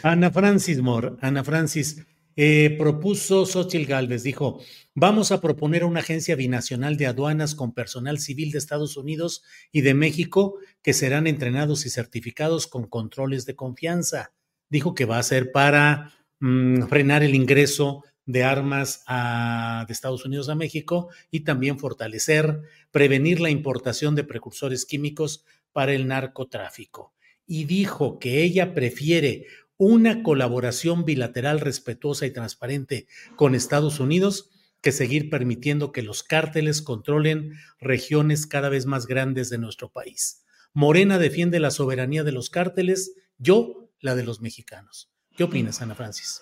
[0.03, 2.05] Ana Francis Moore, Ana Francis,
[2.41, 4.61] Eh, propuso Xochitl Galvez, dijo,
[4.95, 9.81] vamos a proponer una agencia binacional de aduanas con personal civil de Estados Unidos y
[9.81, 14.31] de México que serán entrenados y certificados con controles de confianza.
[14.69, 20.47] Dijo que va a ser para mm, frenar el ingreso de armas de Estados Unidos
[20.47, 27.13] a México y también fortalecer, prevenir la importación de precursores químicos para el narcotráfico.
[27.45, 29.45] Y dijo que ella prefiere
[29.79, 36.81] una colaboración bilateral respetuosa y transparente con Estados Unidos que seguir permitiendo que los cárteles
[36.81, 40.43] controlen regiones cada vez más grandes de nuestro país.
[40.73, 45.11] Morena defiende la soberanía de los cárteles, yo la de los mexicanos.
[45.37, 46.41] ¿Qué opinas, Ana Francis?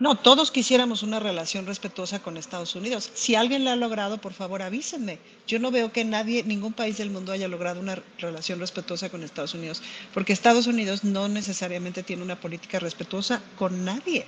[0.00, 3.12] No, todos quisiéramos una relación respetuosa con Estados Unidos.
[3.14, 5.20] Si alguien la ha logrado, por favor avísenme.
[5.46, 9.22] Yo no veo que nadie, ningún país del mundo haya logrado una relación respetuosa con
[9.22, 14.26] Estados Unidos, porque Estados Unidos no necesariamente tiene una política respetuosa con nadie.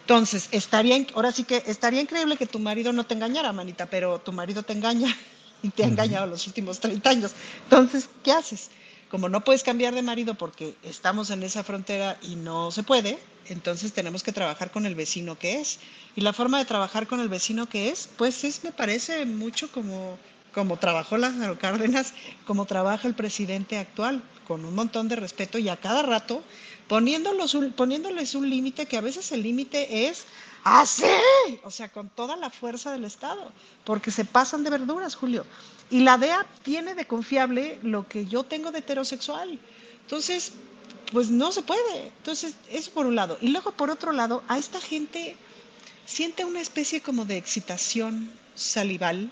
[0.00, 4.18] Entonces, estaría, ahora sí que estaría increíble que tu marido no te engañara, manita, pero
[4.18, 5.16] tu marido te engaña
[5.62, 7.32] y te ha engañado los últimos 30 años.
[7.62, 8.70] Entonces, ¿qué haces?
[9.08, 13.20] Como no puedes cambiar de marido porque estamos en esa frontera y no se puede,
[13.48, 15.78] entonces tenemos que trabajar con el vecino que es.
[16.16, 19.70] Y la forma de trabajar con el vecino que es, pues es, me parece mucho
[19.70, 20.18] como,
[20.52, 22.14] como trabajó Lázaro Cárdenas,
[22.46, 26.42] como trabaja el presidente actual, con un montón de respeto y a cada rato
[26.88, 30.26] poniéndoles un, poniéndoles un límite que a veces el límite es
[30.64, 31.04] así,
[31.62, 33.52] o sea, con toda la fuerza del Estado,
[33.84, 35.46] porque se pasan de verduras, Julio.
[35.88, 39.58] Y la DEA tiene de confiable lo que yo tengo de heterosexual.
[40.02, 40.52] Entonces,
[41.12, 42.08] pues no se puede.
[42.18, 43.38] Entonces, eso por un lado.
[43.40, 45.36] Y luego, por otro lado, a esta gente
[46.06, 49.30] siente una especie como de excitación salival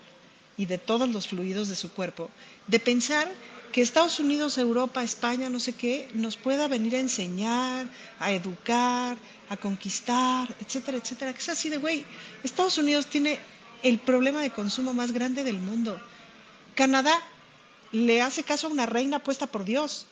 [0.57, 2.29] y de todos los fluidos de su cuerpo,
[2.67, 3.31] de pensar
[3.71, 7.87] que Estados Unidos, Europa, España, no sé qué, nos pueda venir a enseñar,
[8.19, 9.17] a educar,
[9.49, 11.33] a conquistar, etcétera, etcétera.
[11.33, 12.05] Que es así de, güey,
[12.43, 13.39] Estados Unidos tiene
[13.83, 15.99] el problema de consumo más grande del mundo.
[16.75, 17.21] Canadá
[17.91, 20.07] le hace caso a una reina puesta por Dios.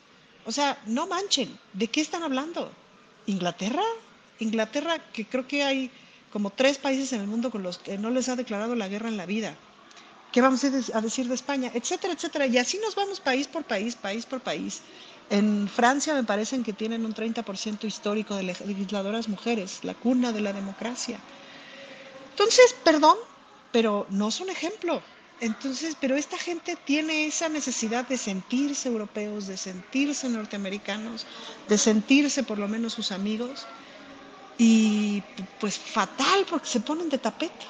[0.48, 2.72] O sea, no manchen, ¿de qué están hablando?
[3.26, 3.82] ¿Inglaterra?
[4.38, 5.90] Inglaterra, que creo que hay
[6.32, 9.10] como tres países en el mundo con los que no les ha declarado la guerra
[9.10, 9.54] en la vida.
[10.32, 11.70] ¿Qué vamos a decir de España?
[11.74, 12.46] Etcétera, etcétera.
[12.46, 14.80] Y así nos vamos país por país, país por país.
[15.28, 20.40] En Francia me parecen que tienen un 30% histórico de legisladoras mujeres, la cuna de
[20.40, 21.18] la democracia.
[22.30, 23.18] Entonces, perdón,
[23.70, 25.02] pero no son ejemplo.
[25.40, 31.26] Entonces, pero esta gente tiene esa necesidad de sentirse europeos, de sentirse norteamericanos,
[31.68, 33.66] de sentirse por lo menos sus amigos.
[34.58, 35.22] Y
[35.60, 37.66] pues fatal porque se ponen de tapete.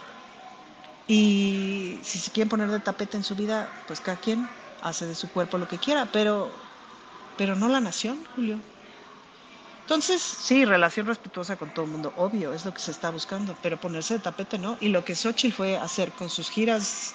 [1.06, 4.48] Y si se quieren poner de tapete en su vida, pues cada quien
[4.82, 6.50] hace de su cuerpo lo que quiera, pero,
[7.36, 8.58] pero no la nación, Julio.
[9.82, 13.56] Entonces, sí, relación respetuosa con todo el mundo, obvio, es lo que se está buscando,
[13.62, 14.76] pero ponerse de tapete no.
[14.80, 17.14] Y lo que Xochitl fue hacer con sus giras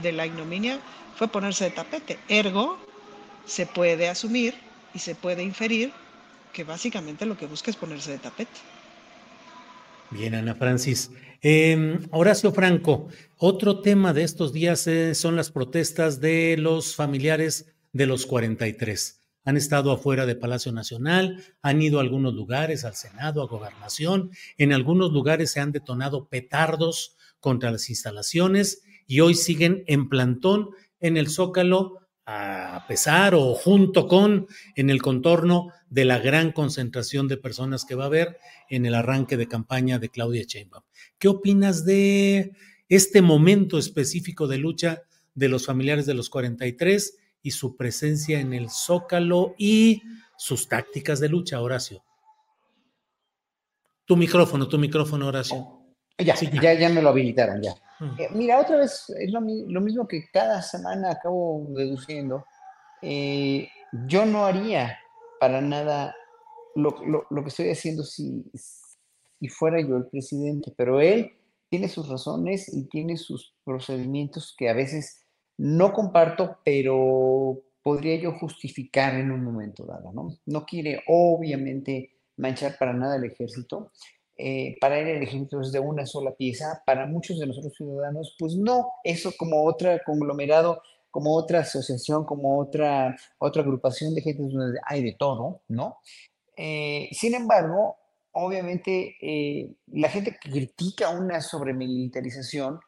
[0.00, 0.80] de la ignominia
[1.16, 2.18] fue ponerse de tapete.
[2.28, 2.78] Ergo,
[3.44, 4.54] se puede asumir
[4.94, 5.92] y se puede inferir
[6.52, 8.60] que básicamente lo que busca es ponerse de tapete.
[10.10, 11.10] Bien, Ana Francis.
[11.40, 17.74] Em, Horacio Franco, otro tema de estos días eh, son las protestas de los familiares
[17.92, 19.20] de los 43.
[19.44, 24.30] Han estado afuera de Palacio Nacional, han ido a algunos lugares, al Senado, a Gobernación.
[24.56, 30.70] En algunos lugares se han detonado petardos contra las instalaciones y hoy siguen en plantón
[30.98, 37.28] en el Zócalo a pesar o junto con en el contorno de la gran concentración
[37.28, 38.38] de personas que va a haber
[38.70, 40.84] en el arranque de campaña de Claudia Sheinbaum.
[41.18, 42.52] ¿Qué opinas de
[42.88, 45.02] este momento específico de lucha
[45.34, 50.00] de los familiares de los 43 y su presencia en el Zócalo y
[50.38, 52.02] sus tácticas de lucha, Horacio?
[54.06, 55.81] Tu micrófono, tu micrófono, Horacio.
[56.18, 56.74] Ya, ya.
[56.74, 57.74] ya, me lo habilitaron, ya.
[58.18, 62.44] Eh, mira, otra vez es lo, mismo que cada semana acabo deduciendo.
[63.00, 63.68] Eh,
[64.06, 64.98] yo no haría
[65.40, 66.14] para nada
[66.74, 71.32] lo, que estoy haciendo si, si fuera yo el presidente, pero él
[71.68, 75.22] tiene sus razones y tiene sus procedimientos que a veces
[75.56, 80.36] no comparto, pero podría yo justificar en un momento dado, ¿no?
[80.46, 83.90] No quiere obviamente manchar para nada el ejército,
[84.44, 88.34] eh, para él el ejército es de una sola pieza, para muchos de nosotros ciudadanos,
[88.36, 94.42] pues no, eso como otro conglomerado, como otra asociación, como otra, otra agrupación de gente
[94.42, 95.98] donde hay de todo, ¿no?
[96.56, 97.98] Eh, sin embargo,
[98.32, 102.80] obviamente, eh, la gente que critica una sobremilitarización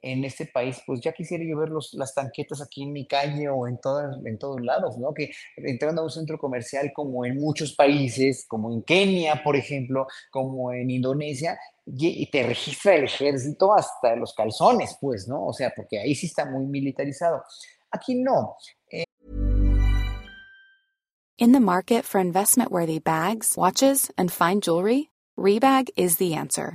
[0.00, 3.48] en este país, pues ya quisiera yo ver los, las tanquetas aquí en mi calle
[3.48, 5.12] o en, todas, en todos lados, ¿no?
[5.12, 10.06] Que entrando a un centro comercial como en muchos países, como en Kenia, por ejemplo,
[10.30, 15.46] como en Indonesia, y te registra el ejército hasta los calzones, pues, ¿no?
[15.46, 17.42] O sea, porque ahí sí está muy militarizado.
[17.90, 18.56] Aquí no.
[18.90, 19.04] Eh.
[21.38, 26.74] In the market for investment-worthy bags, watches, and fine jewelry, Rebag is the answer.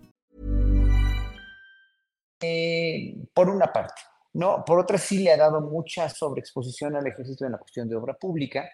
[2.41, 4.01] Eh, por una parte,
[4.33, 4.63] ¿no?
[4.65, 8.13] Por otra, sí le ha dado mucha sobreexposición al ejército en la cuestión de obra
[8.13, 8.69] pública,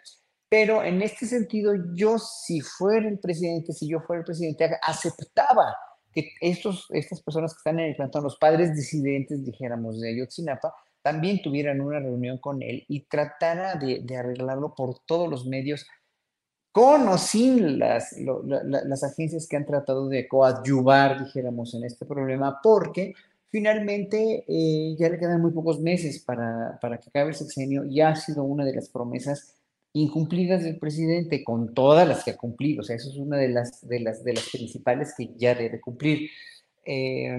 [0.50, 5.76] pero en este sentido, yo si fuera el presidente, si yo fuera el presidente, aceptaba
[6.14, 10.74] que estos, estas personas que están en el plantón, los padres disidentes, dijéramos, de Ayotzinapa,
[11.02, 15.86] también tuvieran una reunión con él y tratara de, de arreglarlo por todos los medios,
[16.72, 22.60] con o sin las, las agencias que han tratado de coadyuvar, dijéramos, en este problema,
[22.62, 23.14] porque
[23.50, 28.02] Finalmente, eh, ya le quedan muy pocos meses para, para que acabe el sexenio y
[28.02, 29.56] ha sido una de las promesas
[29.94, 32.82] incumplidas del presidente con todas las que ha cumplido.
[32.82, 35.80] O sea, eso es una de las, de las, de las principales que ya debe
[35.80, 36.30] cumplir.
[36.86, 37.38] Eh,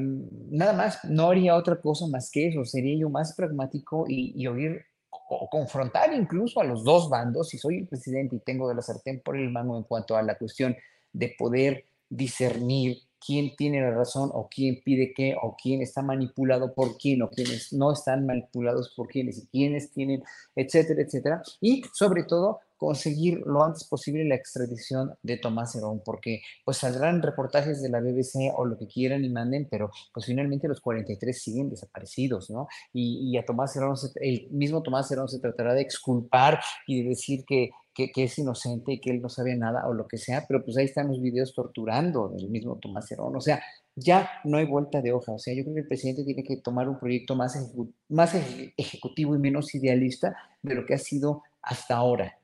[0.50, 2.64] nada más, no haría otra cosa más que eso.
[2.64, 4.82] Sería yo más pragmático y, y oír
[5.30, 7.50] o confrontar incluso a los dos bandos.
[7.50, 10.22] Si soy el presidente y tengo de la sartén por el mango en cuanto a
[10.22, 10.74] la cuestión
[11.12, 16.74] de poder discernir quién tiene la razón o quién pide qué o quién está manipulado
[16.74, 20.22] por quién o quiénes no están manipulados por quiénes y quiénes tienen,
[20.54, 21.42] etcétera, etcétera.
[21.60, 27.20] Y sobre todo conseguir lo antes posible la extradición de Tomás Herón, porque pues saldrán
[27.20, 31.42] reportajes de la BBC o lo que quieran y manden, pero pues finalmente los 43
[31.42, 32.68] siguen desaparecidos, ¿no?
[32.92, 37.44] Y, a Tomás Herón, el mismo Tomás Herón se tratará de exculpar y de decir
[37.44, 37.70] que
[38.06, 40.76] que, es inocente y que él no sabe nada o lo que sea, pero pues
[40.76, 43.34] ahí están los videos torturando del mismo Tomás Herón.
[43.36, 43.60] O sea,
[43.96, 45.32] ya no hay vuelta de hoja.
[45.32, 47.58] O sea, yo creo que el presidente tiene que tomar un proyecto más,
[48.08, 48.36] más
[48.76, 52.38] ejecutivo y menos idealista de lo que ha sido hasta ahora.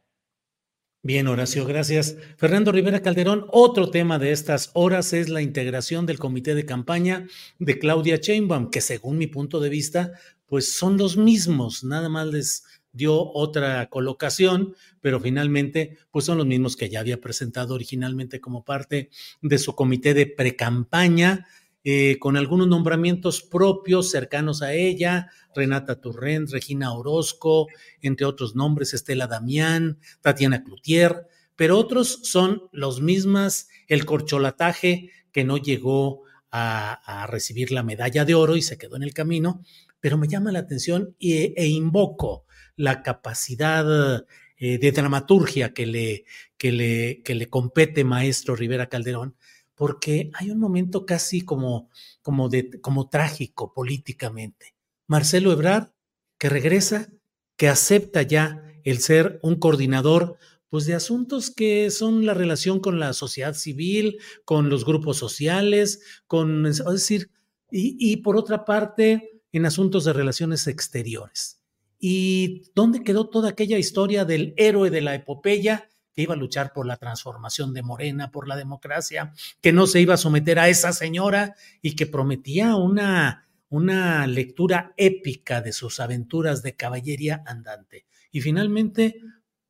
[1.02, 2.16] Bien, Horacio, gracias.
[2.38, 7.26] Fernando Rivera Calderón, otro tema de estas horas es la integración del comité de campaña
[7.58, 10.12] de Claudia Sheinbaum, que según mi punto de vista,
[10.46, 16.46] pues son los mismos, nada más les dio otra colocación, pero finalmente pues son los
[16.46, 19.10] mismos que ya había presentado originalmente como parte
[19.42, 21.46] de su comité de precampaña,
[21.82, 27.66] eh, con algunos nombramientos propios cercanos a ella, Renata Turrent, Regina Orozco,
[28.00, 31.26] entre otros nombres, Estela Damián, Tatiana Cloutier,
[31.56, 38.36] pero otros son los mismas, el corcholataje que no llegó a, recibir la medalla de
[38.36, 39.60] oro y se quedó en el camino,
[39.98, 42.44] pero me llama la atención e invoco
[42.76, 44.24] la capacidad
[44.56, 46.24] eh, de dramaturgia que le,
[46.56, 49.36] que, le, que le compete maestro Rivera Calderón,
[49.74, 51.90] porque hay un momento casi como,
[52.22, 54.74] como, de, como trágico políticamente.
[55.06, 55.90] Marcelo Ebrard,
[56.38, 57.12] que regresa,
[57.56, 62.98] que acepta ya el ser un coordinador pues de asuntos que son la relación con
[62.98, 67.30] la sociedad civil, con los grupos sociales, con, es decir,
[67.70, 71.60] y, y por otra parte, en asuntos de relaciones exteriores.
[72.06, 76.74] ¿Y dónde quedó toda aquella historia del héroe de la epopeya que iba a luchar
[76.74, 80.68] por la transformación de Morena, por la democracia, que no se iba a someter a
[80.68, 88.04] esa señora y que prometía una, una lectura épica de sus aventuras de caballería andante?
[88.30, 89.22] Y finalmente,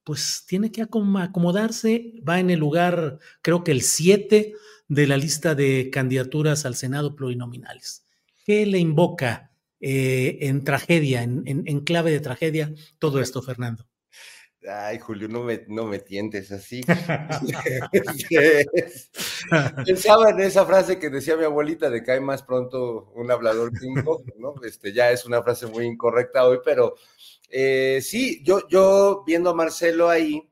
[0.02, 4.54] pues tiene que acomodarse, va en el lugar, creo que el 7
[4.88, 8.08] de la lista de candidaturas al Senado plurinominales.
[8.44, 9.53] ¿Qué le invoca
[9.86, 13.86] eh, en tragedia, en, clave de tragedia, todo esto, Fernando.
[14.66, 16.80] Ay, Julio, no me, no me tientes así.
[19.84, 23.78] Pensaba en esa frase que decía mi abuelita de que hay más pronto un hablador
[23.78, 24.54] que un cojo, ¿no?
[24.64, 26.94] Este, ya es una frase muy incorrecta hoy, pero
[27.50, 30.48] eh, sí, yo, yo viendo a Marcelo ahí,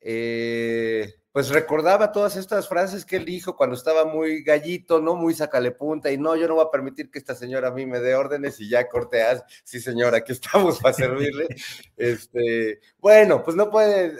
[0.00, 5.16] eh, pues recordaba todas estas frases que él dijo cuando estaba muy gallito, ¿no?
[5.16, 7.84] Muy sacale punta y no, yo no voy a permitir que esta señora a mí
[7.84, 11.46] me dé órdenes y ya corteas, sí señora, aquí estamos para servirle.
[11.98, 14.16] Este, bueno, pues no puede,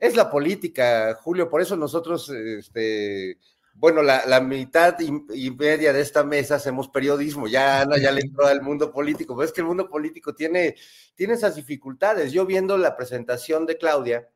[0.00, 3.38] es la política, Julio, por eso nosotros, este,
[3.74, 8.44] bueno, la, mitad y, media de esta mesa hacemos periodismo, ya Ana ya le entró
[8.44, 10.74] al mundo político, pero es que el mundo político tiene,
[11.14, 12.32] tiene esas dificultades.
[12.32, 14.28] Yo viendo la presentación de Claudia,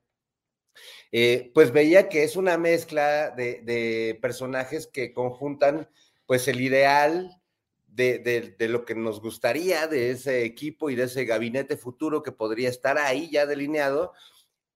[1.12, 5.88] eh, pues veía que es una mezcla de, personajes que conjuntan
[6.26, 7.40] pues el ideal
[7.88, 12.68] de, lo que nos gustaría de ese equipo y de ese gabinete futuro que podría
[12.68, 14.12] estar ahí ya delineado.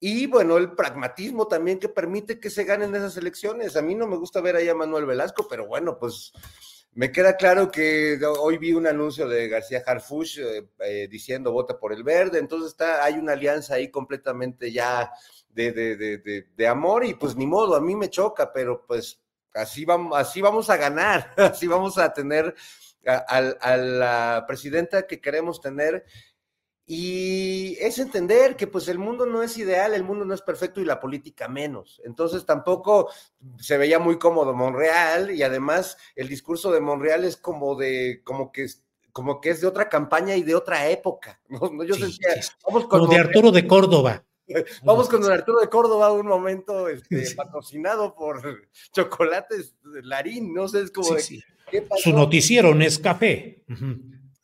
[0.00, 3.76] Y bueno, el pragmatismo también que permite que se ganen esas elecciones.
[3.76, 6.32] A mí no me gusta ver ahí a Manuel Velasco, pero bueno, pues
[6.92, 11.78] me queda claro que hoy vi un anuncio de García Harfush eh, eh, diciendo vota
[11.78, 15.10] por el verde, entonces está, hay una alianza ahí completamente ya
[15.54, 19.20] de, amor y pues ni modo, a mí me choca, pero pues
[19.54, 22.54] así vamos, así vamos a ganar, así vamos a tener
[23.06, 26.04] a, la presidenta que queremos tener.
[26.86, 30.82] Y es entender que pues el mundo no es ideal, el mundo no es perfecto
[30.82, 32.02] y la política menos.
[32.04, 33.08] Entonces tampoco
[33.58, 38.52] se veía muy cómodo Monreal y además el discurso de Monreal es como de, como
[38.52, 38.66] que
[39.12, 41.40] como que es de otra campaña y de otra época.
[41.48, 41.60] ¿no?
[41.84, 42.34] Yo sentía,
[42.66, 44.24] vamos con como de Arturo de Córdoba.
[44.84, 50.82] Vamos con don Arturo de Córdoba, un momento este, patrocinado por Chocolates Larín, no sé,
[50.82, 51.16] es como
[51.96, 53.64] Su noticiero es café.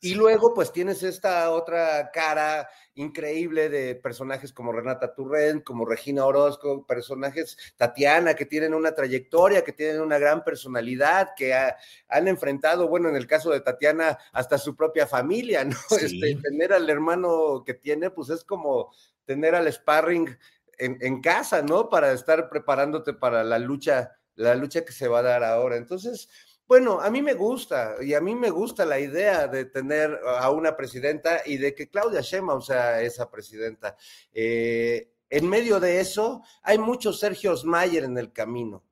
[0.03, 6.25] Y luego, pues tienes esta otra cara increíble de personajes como Renata Turrent, como Regina
[6.25, 12.87] Orozco, personajes Tatiana, que tienen una trayectoria, que tienen una gran personalidad, que han enfrentado,
[12.87, 15.77] bueno, en el caso de Tatiana, hasta su propia familia, ¿no?
[16.01, 18.91] Este, tener al hermano que tiene, pues es como
[19.31, 20.37] tener al sparring
[20.77, 21.89] en, casa, ¿no?
[21.89, 25.77] Para estar preparándote para la lucha, la lucha que se va a dar ahora.
[25.77, 26.27] Entonces,
[26.67, 30.49] bueno, a mí me gusta y a mí me gusta la idea de tener a
[30.49, 33.95] una presidenta y de que Claudia Sheinbaum sea esa presidenta.
[34.33, 38.83] Eh, en medio de eso, hay muchos Sergio Mayer en el camino.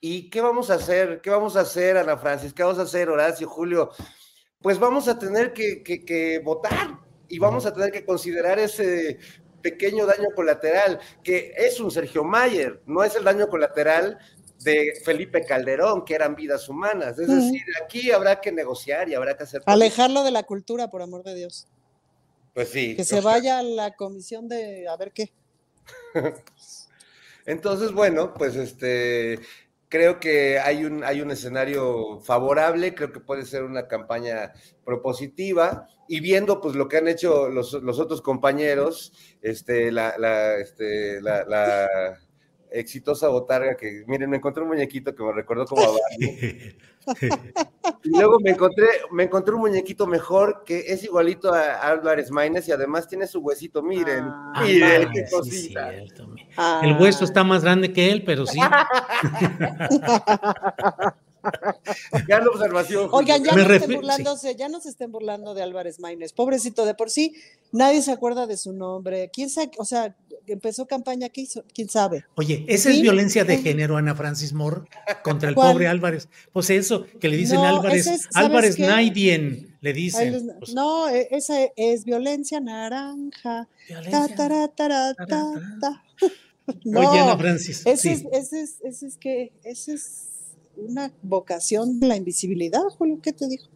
[0.00, 1.20] ¿Y qué vamos a hacer?
[1.20, 2.52] ¿Qué vamos a hacer, Ana Francis?
[2.52, 3.90] ¿Qué vamos a hacer, Horacio, Julio?
[4.60, 9.18] Pues vamos a tener que, que votar y vamos a tener que considerar ese
[9.70, 14.18] pequeño daño colateral, que es un Sergio Mayer, no es el daño colateral
[14.60, 17.18] de Felipe Calderón, que eran vidas humanas.
[17.18, 19.62] Es decir, aquí habrá que negociar y habrá que hacer...
[19.66, 21.68] Alejarlo de la cultura, por amor de Dios.
[22.54, 22.96] Pues sí.
[22.96, 25.32] Que se vaya a la comisión de a ver qué.
[27.46, 29.38] Entonces, bueno, pues este,
[29.88, 34.52] creo que hay un, hay un escenario favorable, creo que puede ser una campaña
[34.84, 39.12] propositiva y viendo pues lo que han hecho los, los otros compañeros,
[39.42, 42.18] este, la, la, este, la, la
[42.70, 45.86] exitosa botarga que, miren, me encontré un muñequito que me recordó como a
[48.04, 52.68] y luego me encontré, me encontré un muñequito mejor que es igualito a Álvarez Maínez
[52.68, 55.92] y además tiene su huesito, miren, ah, miren qué cosita.
[56.82, 58.58] El hueso está más grande que él, pero sí.
[62.26, 63.08] Gran observación.
[63.12, 66.32] Oigan, ya no, estén burlándose, ya no se estén burlando de Álvarez Maínez.
[66.32, 67.34] Pobrecito, de por sí,
[67.72, 69.30] nadie se acuerda de su nombre.
[69.32, 69.70] ¿Quién sabe?
[69.78, 70.16] O sea,
[70.52, 71.64] empezó campaña, ¿qué hizo?
[71.74, 72.24] ¿Quién sabe?
[72.36, 74.82] Oye, esa es violencia de género, Ana Francis Moore,
[75.22, 76.28] contra el pobre Álvarez.
[76.52, 80.52] Pues eso, que le dicen Álvarez, Álvarez Naidien, le dicen.
[80.58, 83.68] Pues no, e, esa es violencia naranja.
[86.84, 87.86] Oye, Ana Francis.
[87.86, 90.24] Ese, es, ese, es, ese es que, ese es
[90.76, 93.68] una vocación de la invisibilidad, Julio, ¿qué te dijo?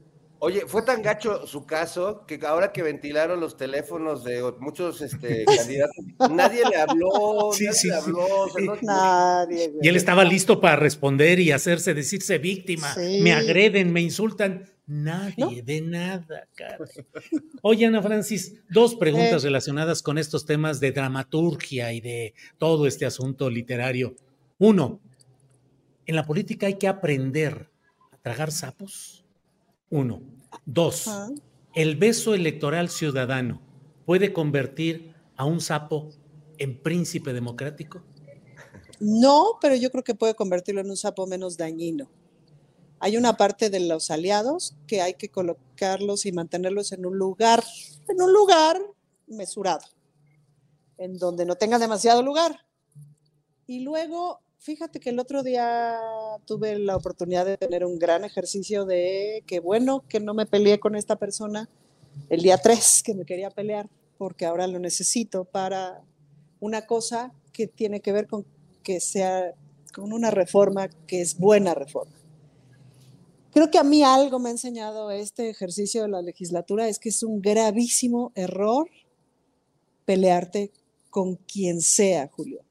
[0.44, 5.44] Oye, fue tan gacho su caso que ahora que ventilaron los teléfonos de muchos este,
[5.56, 8.26] candidatos, nadie le habló, nadie le habló.
[8.82, 12.92] nadie, y él estaba listo para responder y hacerse, decirse víctima.
[12.96, 14.68] Me agreden, me insultan.
[14.84, 16.76] Nadie, de nada, cara.
[17.62, 19.46] Oye, Ana Francis, dos preguntas eh.
[19.46, 24.16] relacionadas con estos temas de dramaturgia y de todo este asunto literario.
[24.58, 24.98] Uno,
[26.04, 27.70] en la política hay que aprender
[28.10, 29.24] a tragar sapos.
[29.88, 30.31] Uno.
[30.64, 31.10] Dos,
[31.74, 33.60] el beso electoral ciudadano
[34.04, 36.10] puede convertir a un sapo
[36.58, 38.02] en príncipe democrático.
[39.00, 42.08] No, pero yo creo que puede convertirlo en un sapo menos dañino.
[43.00, 47.64] Hay una parte de los aliados que hay que colocarlos y mantenerlos en un lugar,
[48.08, 48.80] en un lugar
[49.26, 49.84] mesurado,
[50.98, 52.64] en donde no tenga demasiado lugar.
[53.66, 55.98] Y luego fíjate que el otro día
[56.46, 60.78] tuve la oportunidad de tener un gran ejercicio de que bueno que no me peleé
[60.78, 61.68] con esta persona
[62.28, 66.02] el día 3 que me quería pelear, porque ahora lo necesito para
[66.60, 68.46] una cosa que tiene que ver con
[68.84, 69.52] que sea
[69.92, 72.14] con una reforma que es buena reforma.
[73.52, 77.08] Creo que a mí algo me ha enseñado este ejercicio de la legislatura es que
[77.08, 78.88] es un gravísimo error
[80.04, 80.70] pelearte
[81.10, 82.64] con quien sea, Julio.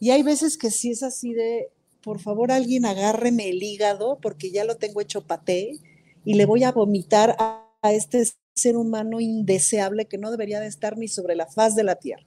[0.00, 1.70] Y hay veces que sí es así de,
[2.02, 5.78] por favor, alguien agárreme el hígado porque ya lo tengo hecho paté
[6.24, 8.24] y le voy a vomitar a, a este
[8.54, 12.24] ser humano indeseable que no debería de estar ni sobre la faz de la tierra.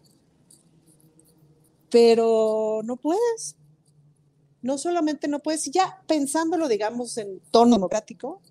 [1.90, 3.56] Pero no puedes,
[4.62, 8.42] no solamente no puedes, ya pensándolo, digamos, en tono democrático,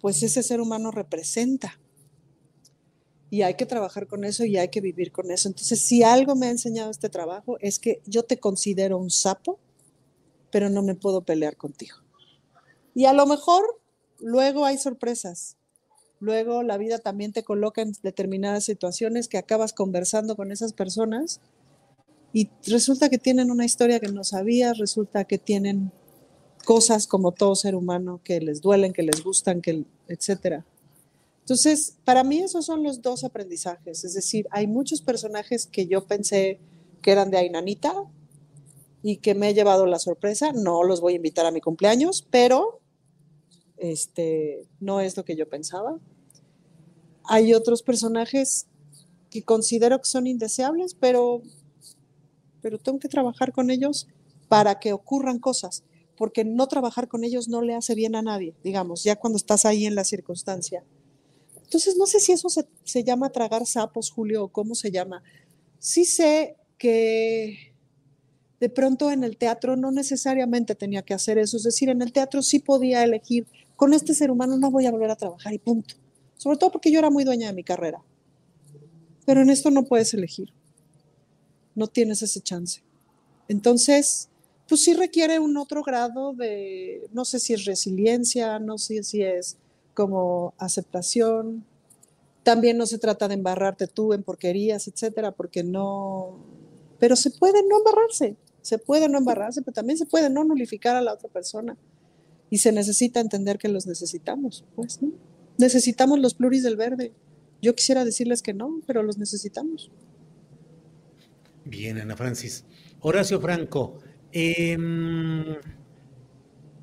[0.00, 1.78] pues ese ser humano representa.
[3.30, 5.48] Y hay que trabajar con eso y hay que vivir con eso.
[5.48, 9.58] Entonces, si algo me ha enseñado este trabajo es que yo te considero un sapo,
[10.50, 11.96] pero no me puedo pelear contigo.
[12.94, 13.62] Y a lo mejor
[14.18, 15.56] luego hay sorpresas.
[16.20, 21.40] Luego la vida también te coloca en determinadas situaciones que acabas conversando con esas personas
[22.32, 25.92] y resulta que tienen una historia que no sabías, resulta que tienen
[26.64, 30.66] cosas como todo ser humano que les duelen, que les gustan, que etcétera.
[31.48, 36.04] Entonces, para mí esos son los dos aprendizajes, es decir, hay muchos personajes que yo
[36.06, 36.60] pensé
[37.00, 37.94] que eran de Ainanita
[39.02, 42.26] y que me he llevado la sorpresa, no los voy a invitar a mi cumpleaños,
[42.30, 42.80] pero
[43.78, 45.98] este no es lo que yo pensaba.
[47.24, 48.66] Hay otros personajes
[49.30, 51.40] que considero que son indeseables, pero
[52.60, 54.06] pero tengo que trabajar con ellos
[54.48, 55.82] para que ocurran cosas,
[56.14, 59.64] porque no trabajar con ellos no le hace bien a nadie, digamos, ya cuando estás
[59.64, 60.84] ahí en la circunstancia.
[61.68, 65.22] Entonces, no sé si eso se, llama tragar sapos, Julio, o cómo se llama.
[65.78, 67.74] Sí sé que
[68.58, 72.12] de pronto en el teatro no necesariamente tenía que hacer eso, es decir, en el
[72.12, 73.46] teatro sí podía elegir,
[73.76, 75.94] con este ser humano no voy a volver a trabajar y punto.
[76.36, 78.02] Sobre todo porque yo era muy dueña de mi carrera.
[79.26, 80.52] Pero en esto no puedes elegir
[81.78, 82.82] no tienes ese chance.
[83.46, 84.28] Entonces,
[84.68, 89.22] pues sí requiere un otro grado de, no sé si es resiliencia, no sé si
[89.22, 89.56] es
[89.98, 91.64] como aceptación.
[92.44, 96.38] También no se trata de embarrarte tú en porquerías, etcétera, porque no,
[97.00, 100.94] pero se puede no embarrarse, se puede no embarrarse, pero también se puede no nulificar
[100.94, 101.76] a la otra persona.
[102.48, 105.10] Y se necesita entender que los necesitamos, pues, ¿no?
[105.58, 107.12] Necesitamos los pluris del verde.
[107.60, 109.90] Yo quisiera decirles que no, pero los necesitamos.
[111.64, 112.64] Bien, Ana Francis.
[113.00, 113.98] Horacio Franco,
[114.30, 115.56] em,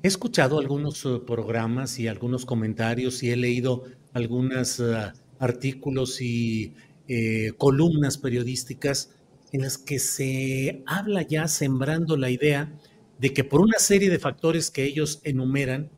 [0.02, 6.74] he escuchado algunos eh, programas y algunos comentarios y he leído algunos eh, artículos y
[7.08, 9.10] eh, columnas periodísticas
[9.52, 12.72] en las que se habla ya sembrando la idea
[13.18, 15.90] de que por una serie de factores que ellos enumeran,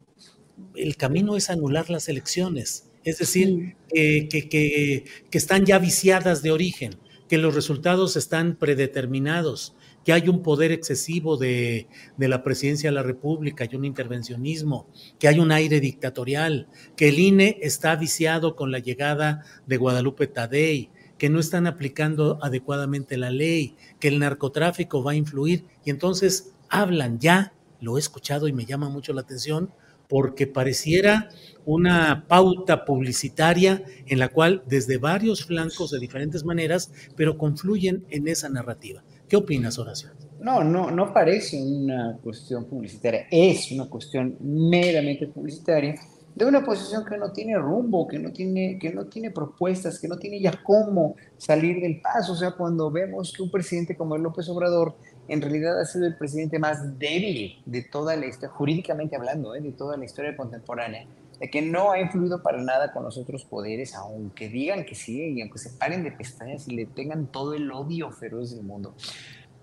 [0.74, 6.92] el camino es anular las elecciones, es decir, que, que están ya viciadas de origen
[7.28, 9.74] que los resultados están predeterminados,
[10.08, 11.86] que hay un poder excesivo de,
[12.16, 14.88] la presidencia de la República, hay un intervencionismo,
[15.18, 20.26] que hay un aire dictatorial, que el INE está viciado con la llegada de Guadalupe
[20.26, 20.88] Tadei,
[21.18, 25.66] que no están aplicando adecuadamente la ley, que el narcotráfico va a influir.
[25.84, 27.52] Y entonces hablan ya,
[27.82, 29.70] lo he escuchado y me llama mucho la atención,
[30.08, 31.28] porque pareciera
[31.66, 38.26] una pauta publicitaria en la cual desde varios flancos de diferentes maneras, pero confluyen en
[38.26, 39.04] esa narrativa.
[39.28, 40.08] ¿Qué opinas, Horacio?
[40.40, 45.96] No, no, no parece una cuestión publicitaria, es una cuestión meramente publicitaria
[46.34, 50.06] de una posición que no tiene rumbo, que no tiene, que no tiene propuestas, que
[50.08, 52.32] no tiene ya cómo salir del paso.
[52.32, 54.94] O sea, cuando vemos que un presidente como el López Obrador
[55.26, 59.60] en realidad ha sido el presidente más débil de toda la historia, jurídicamente hablando, ¿eh?
[59.60, 61.06] de toda la historia contemporánea,
[61.40, 65.34] de que no ha influido para nada con los otros poderes, aunque digan que sí,
[65.34, 68.94] y aunque se paren de pestañas y le tengan todo el odio feroz del mundo.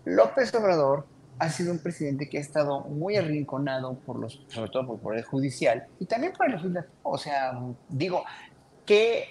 [0.05, 1.05] López Obrador
[1.39, 5.01] ha sido un presidente que ha estado muy arrinconado por los, sobre todo por el
[5.01, 6.93] Poder Judicial y también por el legislativo.
[7.03, 7.59] O sea,
[7.89, 8.23] digo,
[8.85, 9.25] ¿qué,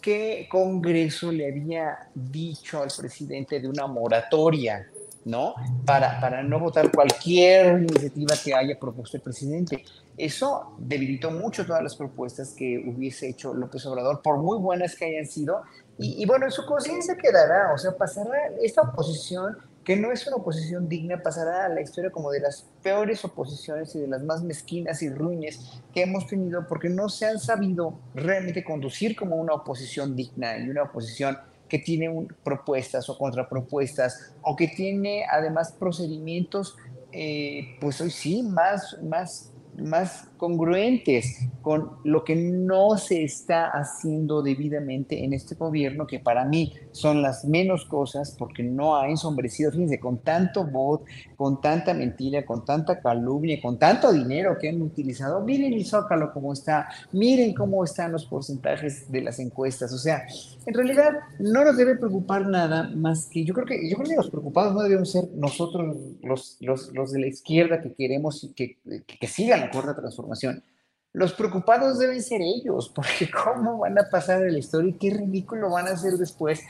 [0.00, 4.86] ¿qué Congreso le había dicho al presidente de una moratoria
[5.24, 5.54] ¿no?
[5.84, 9.84] Para, para no votar cualquier iniciativa que haya propuesto el presidente.
[10.16, 15.04] Eso debilitó mucho todas las propuestas que hubiese hecho López Obrador, por muy buenas que
[15.04, 15.62] hayan sido.
[16.00, 20.36] Y, bueno, en su conciencia quedará, o sea, pasará esta oposición, que no es una
[20.36, 24.42] oposición digna, pasará a la historia como de las peores oposiciones y de las más
[24.42, 29.54] mezquinas y ruines que hemos tenido, porque no se han sabido realmente conducir como una
[29.54, 31.38] oposición digna y una oposición
[31.68, 36.76] que tiene propuestas o contrapropuestas o que tiene además procedimientos,
[37.12, 44.40] eh, pues hoy sí, más, más más congruentes con lo que no se está haciendo
[44.40, 49.70] debidamente en este gobierno, que para mí son las menos cosas porque no ha ensombrecido,
[49.70, 51.04] fíjense, con tanto bot,
[51.36, 55.40] con tanta mentira, con tanta calumnia, con tanto dinero que han utilizado.
[55.44, 59.92] Miren el Zócalo cómo está, miren cómo están los porcentajes de las encuestas.
[59.92, 60.26] O sea,
[60.64, 64.16] en realidad no nos debe preocupar nada más que yo creo que, yo creo que
[64.16, 68.78] los preocupados no debemos ser nosotros los, los, los de la izquierda que queremos que,
[69.20, 70.27] que sigan la cuarta transformación.
[71.12, 75.10] Los preocupados deben ser ellos, porque cómo van a pasar en la historia y qué
[75.10, 76.60] ridículo van a hacer después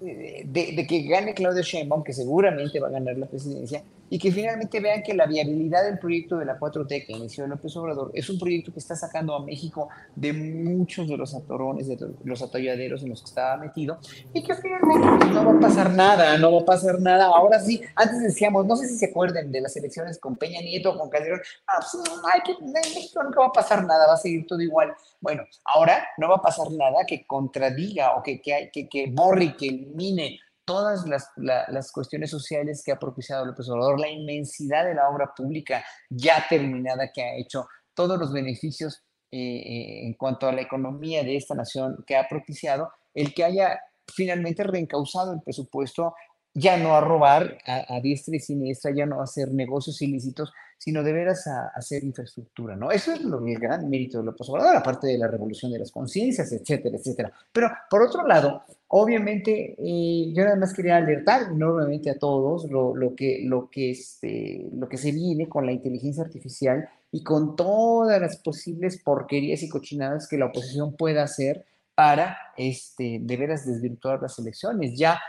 [0.00, 4.30] de, de, que gane Claudio Sheinbaum, que seguramente va a ganar la presidencia, y que
[4.30, 8.28] finalmente vean que la viabilidad del proyecto de la 4T que inició López Obrador es
[8.28, 13.02] un proyecto que está sacando a México de muchos de los atorones, de los atolladeros
[13.02, 13.98] en los que estaba metido,
[14.32, 17.26] y que finalmente no va a pasar nada, no va a pasar nada.
[17.26, 20.92] Ahora sí, antes decíamos, no sé si se acuerdan de las elecciones con Peña Nieto
[20.92, 24.14] o con Calderón, ah, pues, hay que, en México nunca va a pasar nada, va
[24.14, 24.94] a seguir todo igual.
[25.20, 30.40] Bueno, ahora no va a pasar nada que contradiga o que, que borre, que elimine
[30.64, 35.32] todas las, las, cuestiones sociales que ha propiciado López Obrador, la inmensidad de la obra
[35.36, 40.62] pública ya terminada que ha hecho, todos los beneficios eh, eh, en cuanto a la
[40.62, 43.80] economía de esta nación que ha propiciado, el que haya
[44.12, 46.14] finalmente reencausado el presupuesto
[46.54, 51.02] ya no a robar a, diestra y siniestra, ya no a hacer negocios ilícitos, sino
[51.02, 52.92] de veras a, hacer infraestructura, ¿no?
[52.92, 55.90] Eso es lo, el gran mérito de López Obrador, aparte de la revolución de las
[55.90, 57.32] conciencias, etcétera, etcétera.
[57.52, 62.94] Pero, por otro lado, obviamente, eh, yo nada más quería alertar enormemente a todos lo,
[62.94, 67.56] lo, que, lo, que este, lo que se viene con la inteligencia artificial y con
[67.56, 73.66] todas las posibles porquerías y cochinadas que la oposición pueda hacer para este, de veras
[73.66, 74.96] desvirtuar las elecciones.
[74.96, 75.20] Ya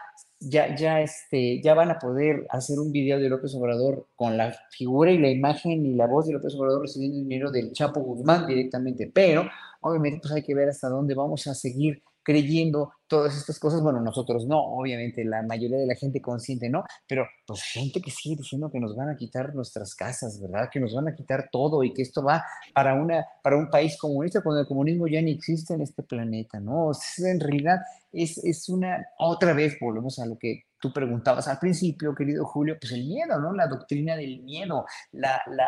[0.49, 4.55] ya, ya, este, ya van a poder hacer un video de López Obrador con la
[4.69, 8.45] figura y la imagen y la voz de López Obrador recibiendo dinero del Chapo Guzmán
[8.45, 9.47] directamente, pero
[9.81, 13.81] obviamente pues hay que ver hasta dónde vamos a seguir creyendo todas estas cosas.
[13.81, 18.09] Bueno, nosotros no, obviamente la mayoría de la gente consciente no, pero pues gente que
[18.09, 20.69] sigue diciendo que nos van a quitar nuestras casas, ¿verdad?
[20.73, 23.95] Que nos van a quitar todo y que esto va para, una, para un país
[23.97, 26.91] comunista cuando el comunismo ya ni existe en este planeta, ¿no?
[27.17, 27.79] en realidad
[28.11, 32.77] es, es una, otra vez volvemos a lo que tú preguntabas al principio, querido Julio,
[32.79, 33.53] pues el miedo, ¿no?
[33.53, 35.67] La doctrina del miedo, la, la,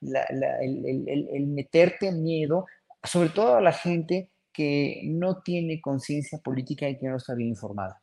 [0.00, 0.22] la,
[0.60, 2.66] el, el, el meterte miedo,
[3.02, 7.50] sobre todo a la gente que no tiene conciencia política y que no está bien
[7.50, 8.02] informada.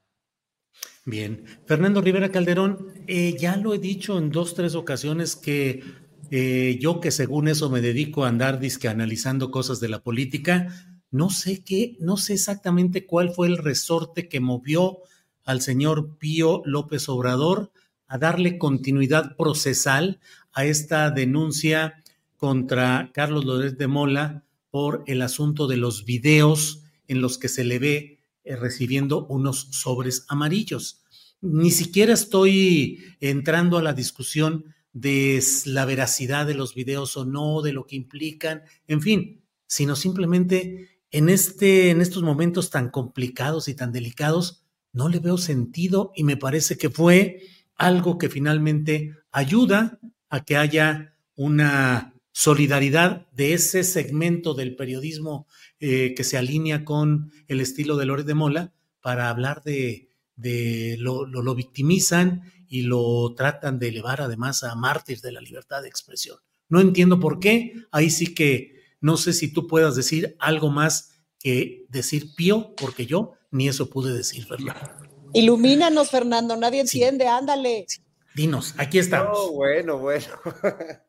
[1.05, 5.83] Bien, Fernando Rivera Calderón, eh, ya lo he dicho en dos, tres ocasiones que
[6.31, 10.69] eh, yo que según eso me dedico a andar disque analizando cosas de la política,
[11.11, 14.99] no sé qué, no sé exactamente cuál fue el resorte que movió
[15.43, 17.73] al señor Pío López Obrador
[18.07, 20.21] a darle continuidad procesal
[20.53, 22.01] a esta denuncia
[22.37, 24.44] contra Carlos López de Mola
[24.75, 29.69] por el asunto de los videos en los que se le ve eh, recibiendo unos
[29.71, 31.01] sobres amarillos.
[31.39, 37.61] Ni siquiera estoy entrando a la discusión de la veracidad de los videos o no,
[37.61, 43.69] de lo que implican, en fin, sino simplemente en, este, en estos momentos tan complicados
[43.69, 47.43] y tan delicados, no le veo sentido y me parece que fue
[47.77, 55.47] algo que finalmente ayuda a que haya una solidaridad de ese segmento del periodismo
[55.79, 60.97] eh, que se alinea con el estilo de Lórez de Mola para hablar de, de
[60.99, 65.87] lo, lo, victimizan y lo tratan de elevar además a mártir de la libertad de
[65.87, 66.37] expresión.
[66.67, 71.21] No entiendo por qué, ahí sí que no sé si tú puedas decir algo más
[71.39, 74.81] que decir pío, porque yo ni eso pude decir, Fernando.
[75.33, 77.85] Ilumínanos, Fernando, nadie entiende, ándale.
[78.35, 79.37] Dinos, aquí estamos.
[79.39, 80.27] Oh, bueno, bueno.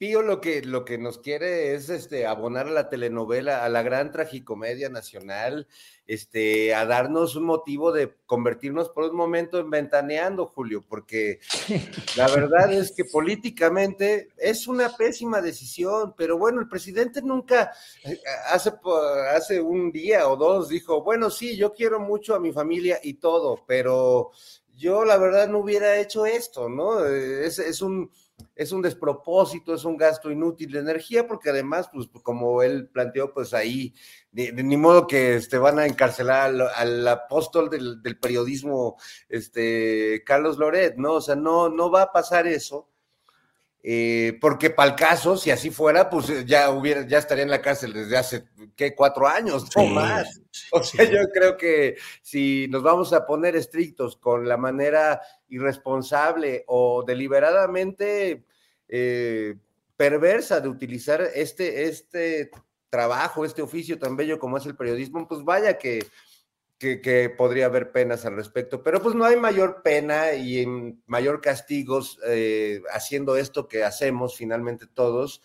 [0.00, 3.82] Pío lo que, lo que nos quiere es este, abonar a la telenovela, a la
[3.82, 5.68] gran tragicomedia nacional,
[6.06, 11.40] este, a darnos un motivo de convertirnos por un momento en ventaneando, Julio, porque
[12.16, 17.70] la verdad es que políticamente es una pésima decisión, pero bueno, el presidente nunca,
[18.02, 18.72] eh, hace,
[19.34, 23.18] hace un día o dos dijo, bueno, sí, yo quiero mucho a mi familia y
[23.18, 24.30] todo, pero
[24.78, 27.04] yo la verdad no hubiera hecho esto, ¿no?
[27.04, 28.10] Es, es un
[28.54, 33.32] es un despropósito, es un gasto inútil de energía, porque además, pues como él planteó,
[33.32, 33.94] pues ahí,
[34.32, 38.96] de, ni modo que este, van a encarcelar al, apóstol del, periodismo,
[39.28, 41.14] este, Carlos Loret, ¿no?
[41.14, 42.89] O sea, no, no va a pasar eso.
[43.82, 47.50] Eh, porque para el caso, si así fuera, pues eh, ya hubiera, ya estaría en
[47.50, 48.44] la cárcel desde hace,
[48.76, 48.94] ¿qué?
[48.94, 50.42] Cuatro años, no más.
[50.72, 56.64] O sea, yo creo que si nos vamos a poner estrictos con la manera irresponsable
[56.66, 58.44] o deliberadamente
[58.88, 59.56] eh,
[59.96, 62.50] perversa de utilizar este, este
[62.90, 66.04] trabajo, este oficio tan bello como es el periodismo, pues vaya que
[66.80, 70.66] que, podría haber penas al respecto, pero pues no hay mayor pena y
[71.06, 75.42] mayor castigos eh, haciendo esto que hacemos finalmente todos,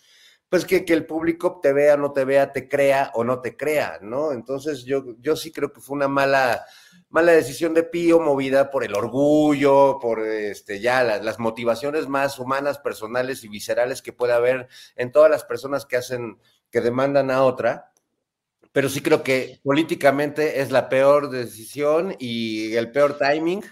[0.47, 3.57] pues que, que, el público te vea, no te vea, te crea o no te
[3.57, 4.31] crea, ¿no?
[4.31, 6.65] Entonces yo, yo sí creo que fue una mala,
[7.09, 12.39] mala decisión de Pío, movida por el orgullo, por este, ya las, las motivaciones más
[12.39, 16.39] humanas, personales y viscerales que puede haber en todas las personas que hacen,
[16.71, 17.91] que demandan a otra
[18.75, 23.63] pero sí creo que políticamente es la peor decisión y el peor timing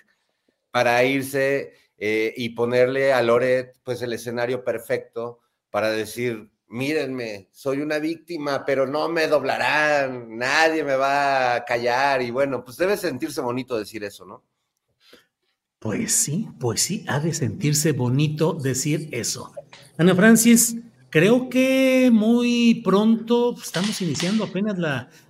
[0.71, 7.81] para irse eh, y ponerle a Loret pues el escenario perfecto para decir, mírenme, soy
[7.81, 12.95] una víctima, pero no me doblarán, nadie me va a callar y bueno, pues debe
[12.95, 14.45] sentirse bonito decir eso, ¿no?
[15.79, 19.51] Pues sí, pues sí, ha de sentirse bonito decir eso.
[19.97, 20.77] Ana Francis,
[21.13, 24.79] Creo que muy pronto estamos iniciando apenas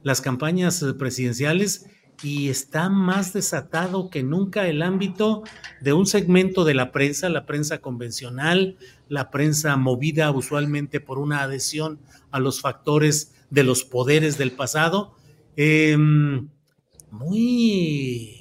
[0.01, 1.87] las campañas presidenciales
[2.23, 5.43] y está más desatado que nunca el ámbito
[5.81, 8.77] de un segmento de la prensa, la prensa convencional,
[9.09, 11.99] la prensa movida usualmente por una adhesión
[12.31, 15.17] a los factores de los poderes del pasado,
[15.57, 16.47] em,
[17.11, 18.39] muy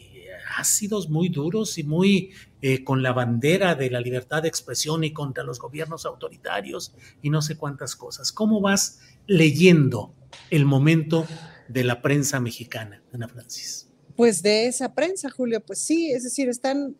[0.56, 2.30] ácidos, muy duros y muy
[2.64, 7.28] eh, con la bandera de la libertad de expresión y contra los gobiernos autoritarios y
[7.28, 8.30] no sé cuántas cosas.
[8.30, 10.14] ¿Cómo vas leyendo
[10.48, 11.26] el momento
[11.66, 13.88] de la prensa mexicana, Ana Francis?
[14.14, 16.96] Pues de esa prensa, Julio, pues sí, es decir, están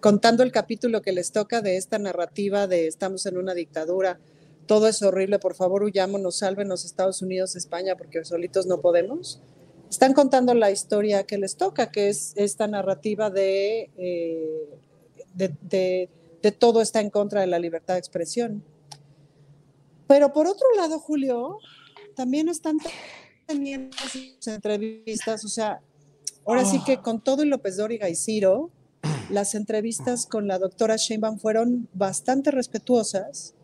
[0.00, 4.20] contando el capítulo que les toca de esta narrativa de estamos en una dictadura,
[4.66, 9.40] todo es horrible, por favor huyámonos, sálvenos Estados Unidos, España, porque solitos no podemos
[9.90, 14.68] están contando la historia que les toca, que es esta narrativa de, eh,
[15.34, 16.08] de,
[16.58, 18.62] todo está en contra de la libertad de expresión.
[20.06, 21.58] Pero por otro lado, Julio,
[22.14, 22.78] también están
[23.46, 23.96] teniendo
[24.46, 25.80] entrevistas, o sea,
[26.46, 28.70] ahora sí que con todo y López Dóriga y Ciro,
[29.28, 33.54] las entrevistas con la doctora Sheinbaum fueron bastante respetuosas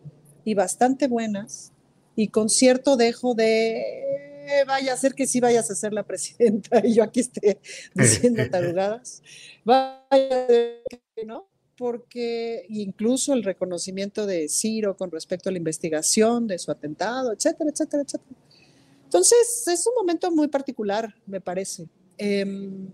[0.44, 1.72] y bastante buenas
[2.16, 4.25] y con cierto dejo de
[4.66, 7.60] vaya a ser que sí vayas a ser la presidenta y yo aquí esté
[7.94, 9.22] diciendo tarugadas.
[9.64, 10.82] Vaya a ser
[11.14, 16.70] que no, porque incluso el reconocimiento de Ciro con respecto a la investigación de su
[16.70, 18.36] atentado, etcétera, etcétera, etcétera.
[19.04, 21.86] Entonces, es un momento muy particular, me parece.
[22.18, 22.88] Em,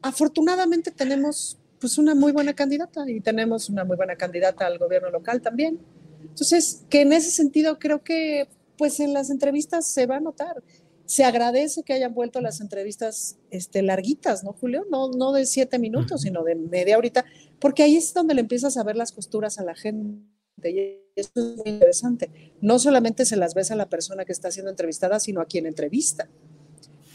[0.00, 5.10] afortunadamente tenemos pues una muy buena candidata y tenemos una muy buena candidata al gobierno
[5.10, 5.80] local también.
[6.20, 10.62] Entonces, que en ese sentido creo que pues en las entrevistas se va a notar.
[11.04, 14.86] Se agradece que hayan vuelto las entrevistas este, larguitas, ¿no, Julio?
[14.90, 17.24] No, no de siete minutos, sino de media horita,
[17.58, 20.22] porque ahí es donde le empiezas a ver las costuras a la gente.
[20.64, 22.30] Y eso es muy interesante.
[22.60, 25.66] No solamente se las ves a la persona que está siendo entrevistada, sino a quien
[25.66, 26.28] entrevista.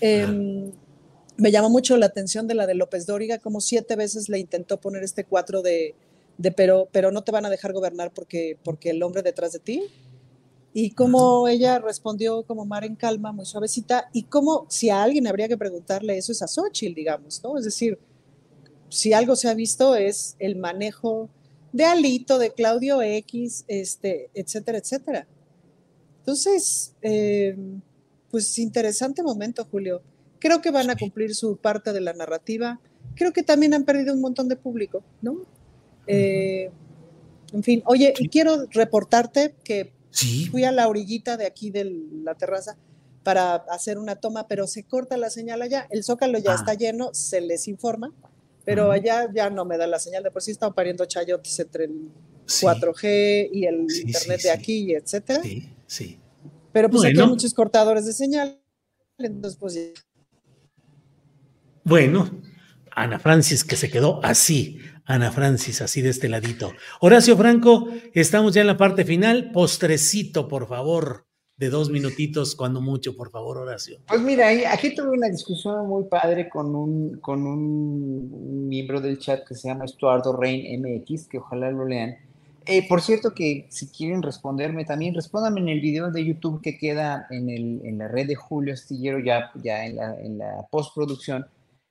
[0.01, 0.71] Em,
[1.37, 4.79] me llama mucho la atención de la de López Dóriga, como siete veces le intentó
[4.79, 5.95] poner este cuatro de,
[6.37, 9.59] de pero, pero no te van a dejar gobernar porque, porque el hombre detrás de
[9.59, 9.83] ti
[10.79, 15.25] y cómo ella respondió como mar en calma, muy suavecita, y cómo si a alguien
[15.25, 17.57] habría que preguntarle eso es a Xochitl, digamos, ¿no?
[17.57, 17.97] Es decir,
[18.87, 21.29] si algo se ha visto es el manejo
[21.73, 25.27] de Alito, de Claudio X, este, etcétera, etcétera.
[26.19, 27.57] Entonces, eh,
[28.29, 30.03] pues interesante momento, Julio.
[30.37, 32.79] Creo que van a cumplir su parte de la narrativa.
[33.15, 35.37] Creo que también han perdido un montón de público, ¿no?
[36.05, 36.69] Eh,
[37.51, 39.96] en fin, oye, y quiero reportarte que
[40.49, 41.93] Fui a la orillita de aquí de
[42.23, 42.77] la terraza
[43.23, 45.87] para hacer una toma, pero se corta la señal allá.
[45.89, 46.55] El zócalo ya ah.
[46.55, 48.13] está lleno, se les informa,
[48.63, 50.23] pero allá ya no me da la señal.
[50.23, 52.09] De por sí están pariendo chayotes entre el
[52.45, 55.43] 4G y el internet de aquí, etcétera.
[55.43, 56.19] Sí, sí.
[56.71, 58.61] Pero pues aquí hay muchos cortadores de señal.
[59.17, 59.77] Entonces, pues
[61.83, 62.29] Bueno,
[62.91, 66.73] Ana Francis que se quedó así, Ana Francis, así de este ladito.
[66.99, 69.51] Horacio Franco, estamos ya en la parte final.
[69.53, 73.99] Postrecito, por favor, de dos minutitos, cuando mucho, por favor, Horacio.
[74.05, 79.47] Pues mira, aquí tuve una discusión muy padre con un, con un miembro del chat
[79.47, 82.17] que se llama Estuardo Rein MX, que ojalá lo lean.
[82.65, 86.77] Eh, por cierto, que si quieren responderme también, respóndanme en el video de YouTube que
[86.77, 91.47] queda en, el, la red de Julio Astillero, ya, ya en la postproducción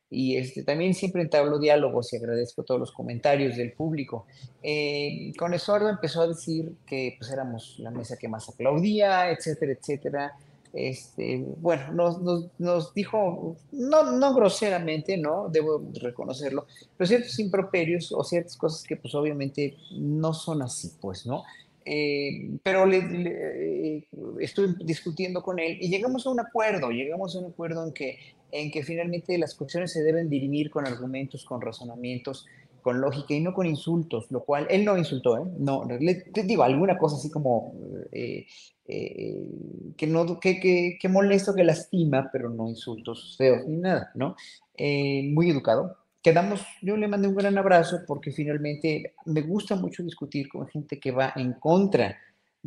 [0.08, 4.26] y este, también siempre entablo diálogos y agradezco todos los comentarios del público.
[4.62, 9.72] Eh, con Esuardo empezó a decir que pues éramos la mesa que más aplaudía, etcétera,
[9.72, 10.32] etcétera.
[10.72, 15.48] Este, bueno, nos, nos, nos dijo, no, no groseramente, ¿no?
[15.48, 21.24] Debo reconocerlo, pero ciertos improperios o ciertas cosas que pues obviamente no son así, pues,
[21.24, 21.44] ¿no?
[21.88, 24.08] Eh, pero le, eh,
[24.40, 28.18] estuve discutiendo con él y llegamos a un acuerdo, llegamos a un acuerdo en que,
[28.52, 32.46] en que finalmente las cuestiones se deben dirimir con argumentos, con razonamientos,
[32.82, 35.50] con lógica y no con insultos, lo cual él no insultó, ¿eh?
[35.58, 37.74] No, le, digo alguna cosa así como
[38.12, 38.46] eh,
[38.86, 44.36] que no, que, que, que, molesto, que lastima, pero no insultos feos ni nada, ¿no?
[44.78, 50.48] muy educado, quedamos, yo le mandé un gran abrazo porque finalmente me gusta mucho discutir
[50.48, 52.18] con gente que va en contra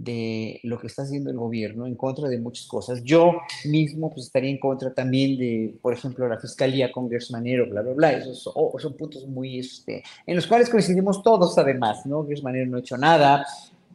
[0.03, 3.03] de lo que está haciendo el gobierno, en contra de muchas cosas.
[3.03, 7.81] Yo mismo pues estaría en contra también de, por ejemplo, la fiscalía con Manero, bla,
[7.81, 8.11] bla, bla.
[8.13, 12.25] Esos son, puntos muy, este, en los cuales coincidimos todos además, ¿no?
[12.43, 13.45] Manero no ha hecho nada,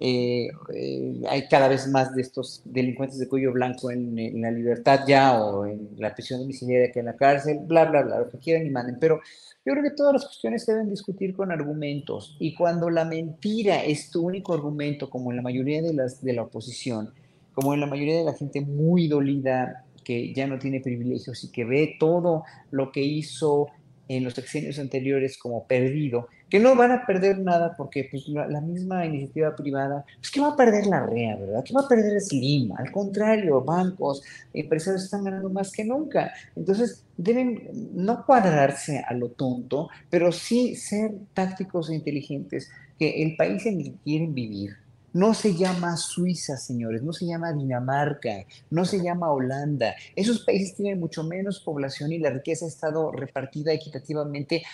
[0.00, 4.50] eh, eh, hay cada vez más de estos delincuentes de cuello blanco en, en, la
[4.50, 8.28] libertad ya o en la prisión domiciliaria que en la cárcel, bla, bla, bla, lo
[8.28, 8.98] que quieran y manden.
[9.00, 9.20] Pero
[9.64, 14.10] yo creo que todas las cuestiones deben discutir con argumentos y cuando la mentira es
[14.10, 17.12] tu único argumento, como en la mayoría de, las, de la oposición,
[17.54, 21.50] como en la mayoría de la gente muy dolida que ya no tiene privilegios y
[21.50, 23.68] que ve todo lo que hizo
[24.08, 28.60] en los sexenios anteriores como perdido, que no van a perder nada porque pues, la,
[28.60, 31.64] misma iniciativa privada, pues ¿qué va a perder la REA, verdad?
[31.64, 32.72] ¿Qué va a perder Slim?
[32.76, 36.32] Al contrario, bancos, empresarios están ganando más que nunca.
[36.54, 43.36] Entonces, deben no cuadrarse a lo tonto, pero sí ser tácticos e inteligentes, que el
[43.36, 44.76] país en el que quieren vivir,
[45.14, 49.94] no se llama Suiza, señores, no se llama Dinamarca, no se llama Holanda.
[50.16, 54.64] Esos países tienen mucho menos población y la riqueza ha estado repartida equitativamente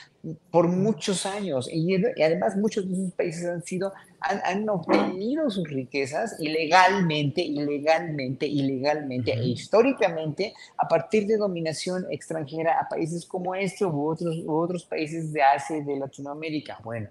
[0.50, 1.68] por muchos años.
[1.70, 9.32] Y, además muchos de esos países han sido, han, obtenido sus riquezas ilegalmente, ilegalmente, ilegalmente
[9.34, 14.86] e históricamente a partir de dominación extranjera a países como este u otros, u otros
[14.86, 16.78] países de Asia y de Latinoamérica.
[16.82, 17.10] Bueno.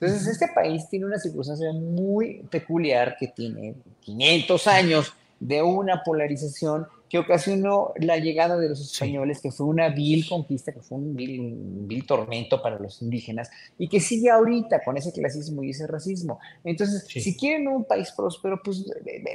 [0.00, 6.86] Entonces, este país tiene una circunstancia muy peculiar que tiene 500 años de una polarización
[7.10, 11.16] que ocasionó la llegada de los españoles, que fue una vil conquista, que fue un
[11.16, 16.38] vil, tormento para los indígenas, y que sigue ahorita con ese clasismo y ese racismo.
[16.62, 18.84] Entonces, si quieren un país próspero, pues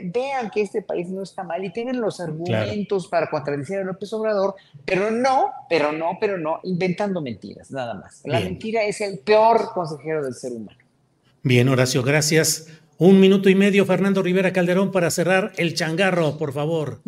[0.06, 4.12] vean que este país no está mal y tienen los argumentos para contradecir a López
[4.14, 4.56] Obrador,
[4.86, 8.22] pero no, pero no, pero no, inventando mentiras, nada más.
[8.24, 10.80] La mentira es el peor consejero del ser humano.
[11.44, 12.70] Bien, Horacio, gracias.
[12.98, 17.02] Un minuto y medio, Fernando Rivera Calderón, para cerrar el changarro, por favor.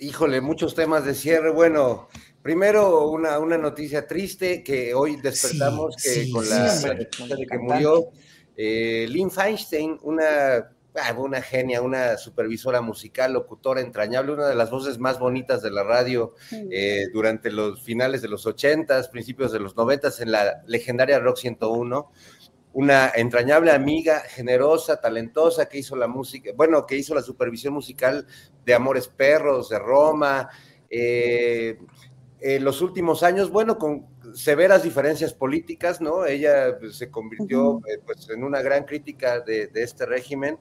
[0.00, 1.50] Híjole, muchos temas de cierre.
[1.50, 2.08] Bueno,
[2.40, 7.08] primero una, una noticia triste que hoy despertamos que con la de
[7.50, 8.10] que murió
[8.56, 14.70] eh, Lynn Feinstein, una, ah, una genia, una supervisora musical, locutora entrañable, una de las
[14.70, 19.58] voces más bonitas de la radio eh, durante los finales de los ochentas, principios de
[19.58, 22.12] los noventas en la legendaria Rock 101
[22.78, 28.24] una entrañable amiga, generosa, talentosa, que hizo la música, bueno, que hizo la supervisión musical
[28.64, 30.48] de Amores Perros, de Roma.
[30.88, 31.76] Eh,
[32.38, 36.24] en los últimos años, bueno, con severas diferencias políticas, ¿no?
[36.24, 40.56] Ella pues, se convirtió eh, pues, en una gran crítica de, este régimen,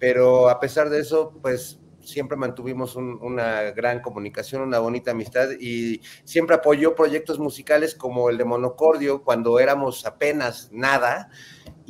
[0.00, 6.00] pero a pesar de eso, pues siempre mantuvimos una gran comunicación, una bonita amistad y
[6.24, 11.30] siempre apoyó proyectos musicales como el de Monocordio cuando éramos apenas nada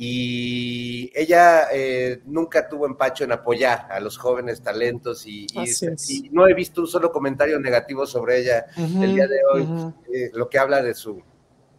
[0.03, 5.45] y ella eh, nunca tuvo empacho en apoyar a los jóvenes talentos y,
[6.31, 10.49] no he visto un solo comentario negativo sobre ella el día de hoy, eh, lo
[10.49, 11.21] que habla de su,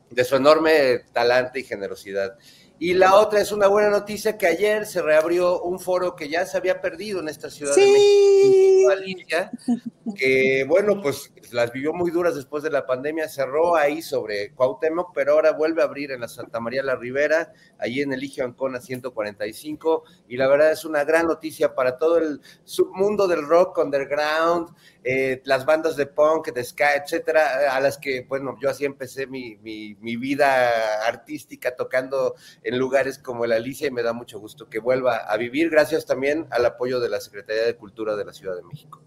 [0.08, 2.38] de su enorme talante y generosidad.
[2.84, 6.44] Y la otra es una buena noticia que ayer se reabrió un foro que ya
[6.44, 8.90] se había perdido en esta ciudad de México,
[10.16, 15.12] que bueno, pues las vivió muy duras después de la pandemia, cerró ahí sobre Cuauhtémoc,
[15.14, 18.80] pero ahora vuelve a abrir en la Santa María la Ribera, allí en Eligio Ancona
[18.80, 24.70] 145, y la verdad es una gran noticia para todo el submundo del rock underground,
[25.04, 29.26] eh, las bandas de punk, de ska, etcétera, a las que, bueno, yo así empecé
[29.26, 34.68] mi, mi, vida artística tocando en lugares como el Alicia y me da mucho gusto
[34.68, 38.32] que vuelva a vivir, gracias también al apoyo de la Secretaría de Cultura de la
[38.32, 39.02] Ciudad de México.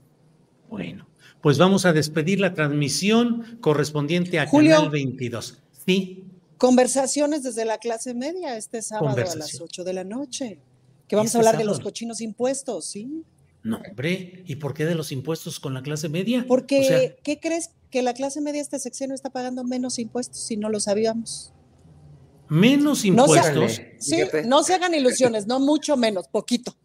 [0.68, 1.08] Bueno,
[1.42, 5.64] pues vamos a despedir la transmisión correspondiente a Canal 22.
[5.86, 6.26] Sí.
[6.58, 10.60] Conversaciones desde la clase media este sábado a las 8 de la noche.
[11.08, 13.24] Que vamos a hablar de los cochinos impuestos, ¿sí?
[13.66, 16.46] No, hombre, ¿y por qué de los impuestos con la clase media?
[16.48, 17.72] Porque, O sea, ¿qué crees?
[17.90, 21.52] Que la clase media este sexenio está pagando menos impuestos si no lo sabíamos.
[22.48, 23.82] menos No se- impuestos.
[24.00, 26.76] Sí, no se hagan ilusiones, no mucho menos, poquito,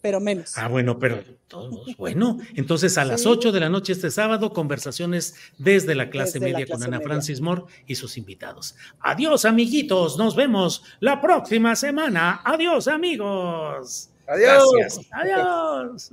[0.00, 0.56] pero menos.
[0.56, 2.38] Ah, bueno, pero todos, bueno.
[2.54, 3.28] Entonces, a las Sí.
[3.28, 6.92] 8 de la noche este sábado, conversaciones desde la clase Desde la media con Ana
[6.96, 7.06] media.
[7.06, 8.76] Francis Moore y sus invitados.
[9.00, 10.16] Adiós, amiguitos.
[10.16, 12.40] Nos vemos la próxima semana.
[12.42, 14.08] Adiós, amigos.
[14.26, 14.64] Adiós.
[14.78, 15.06] Gracias.
[15.12, 16.12] Adiós.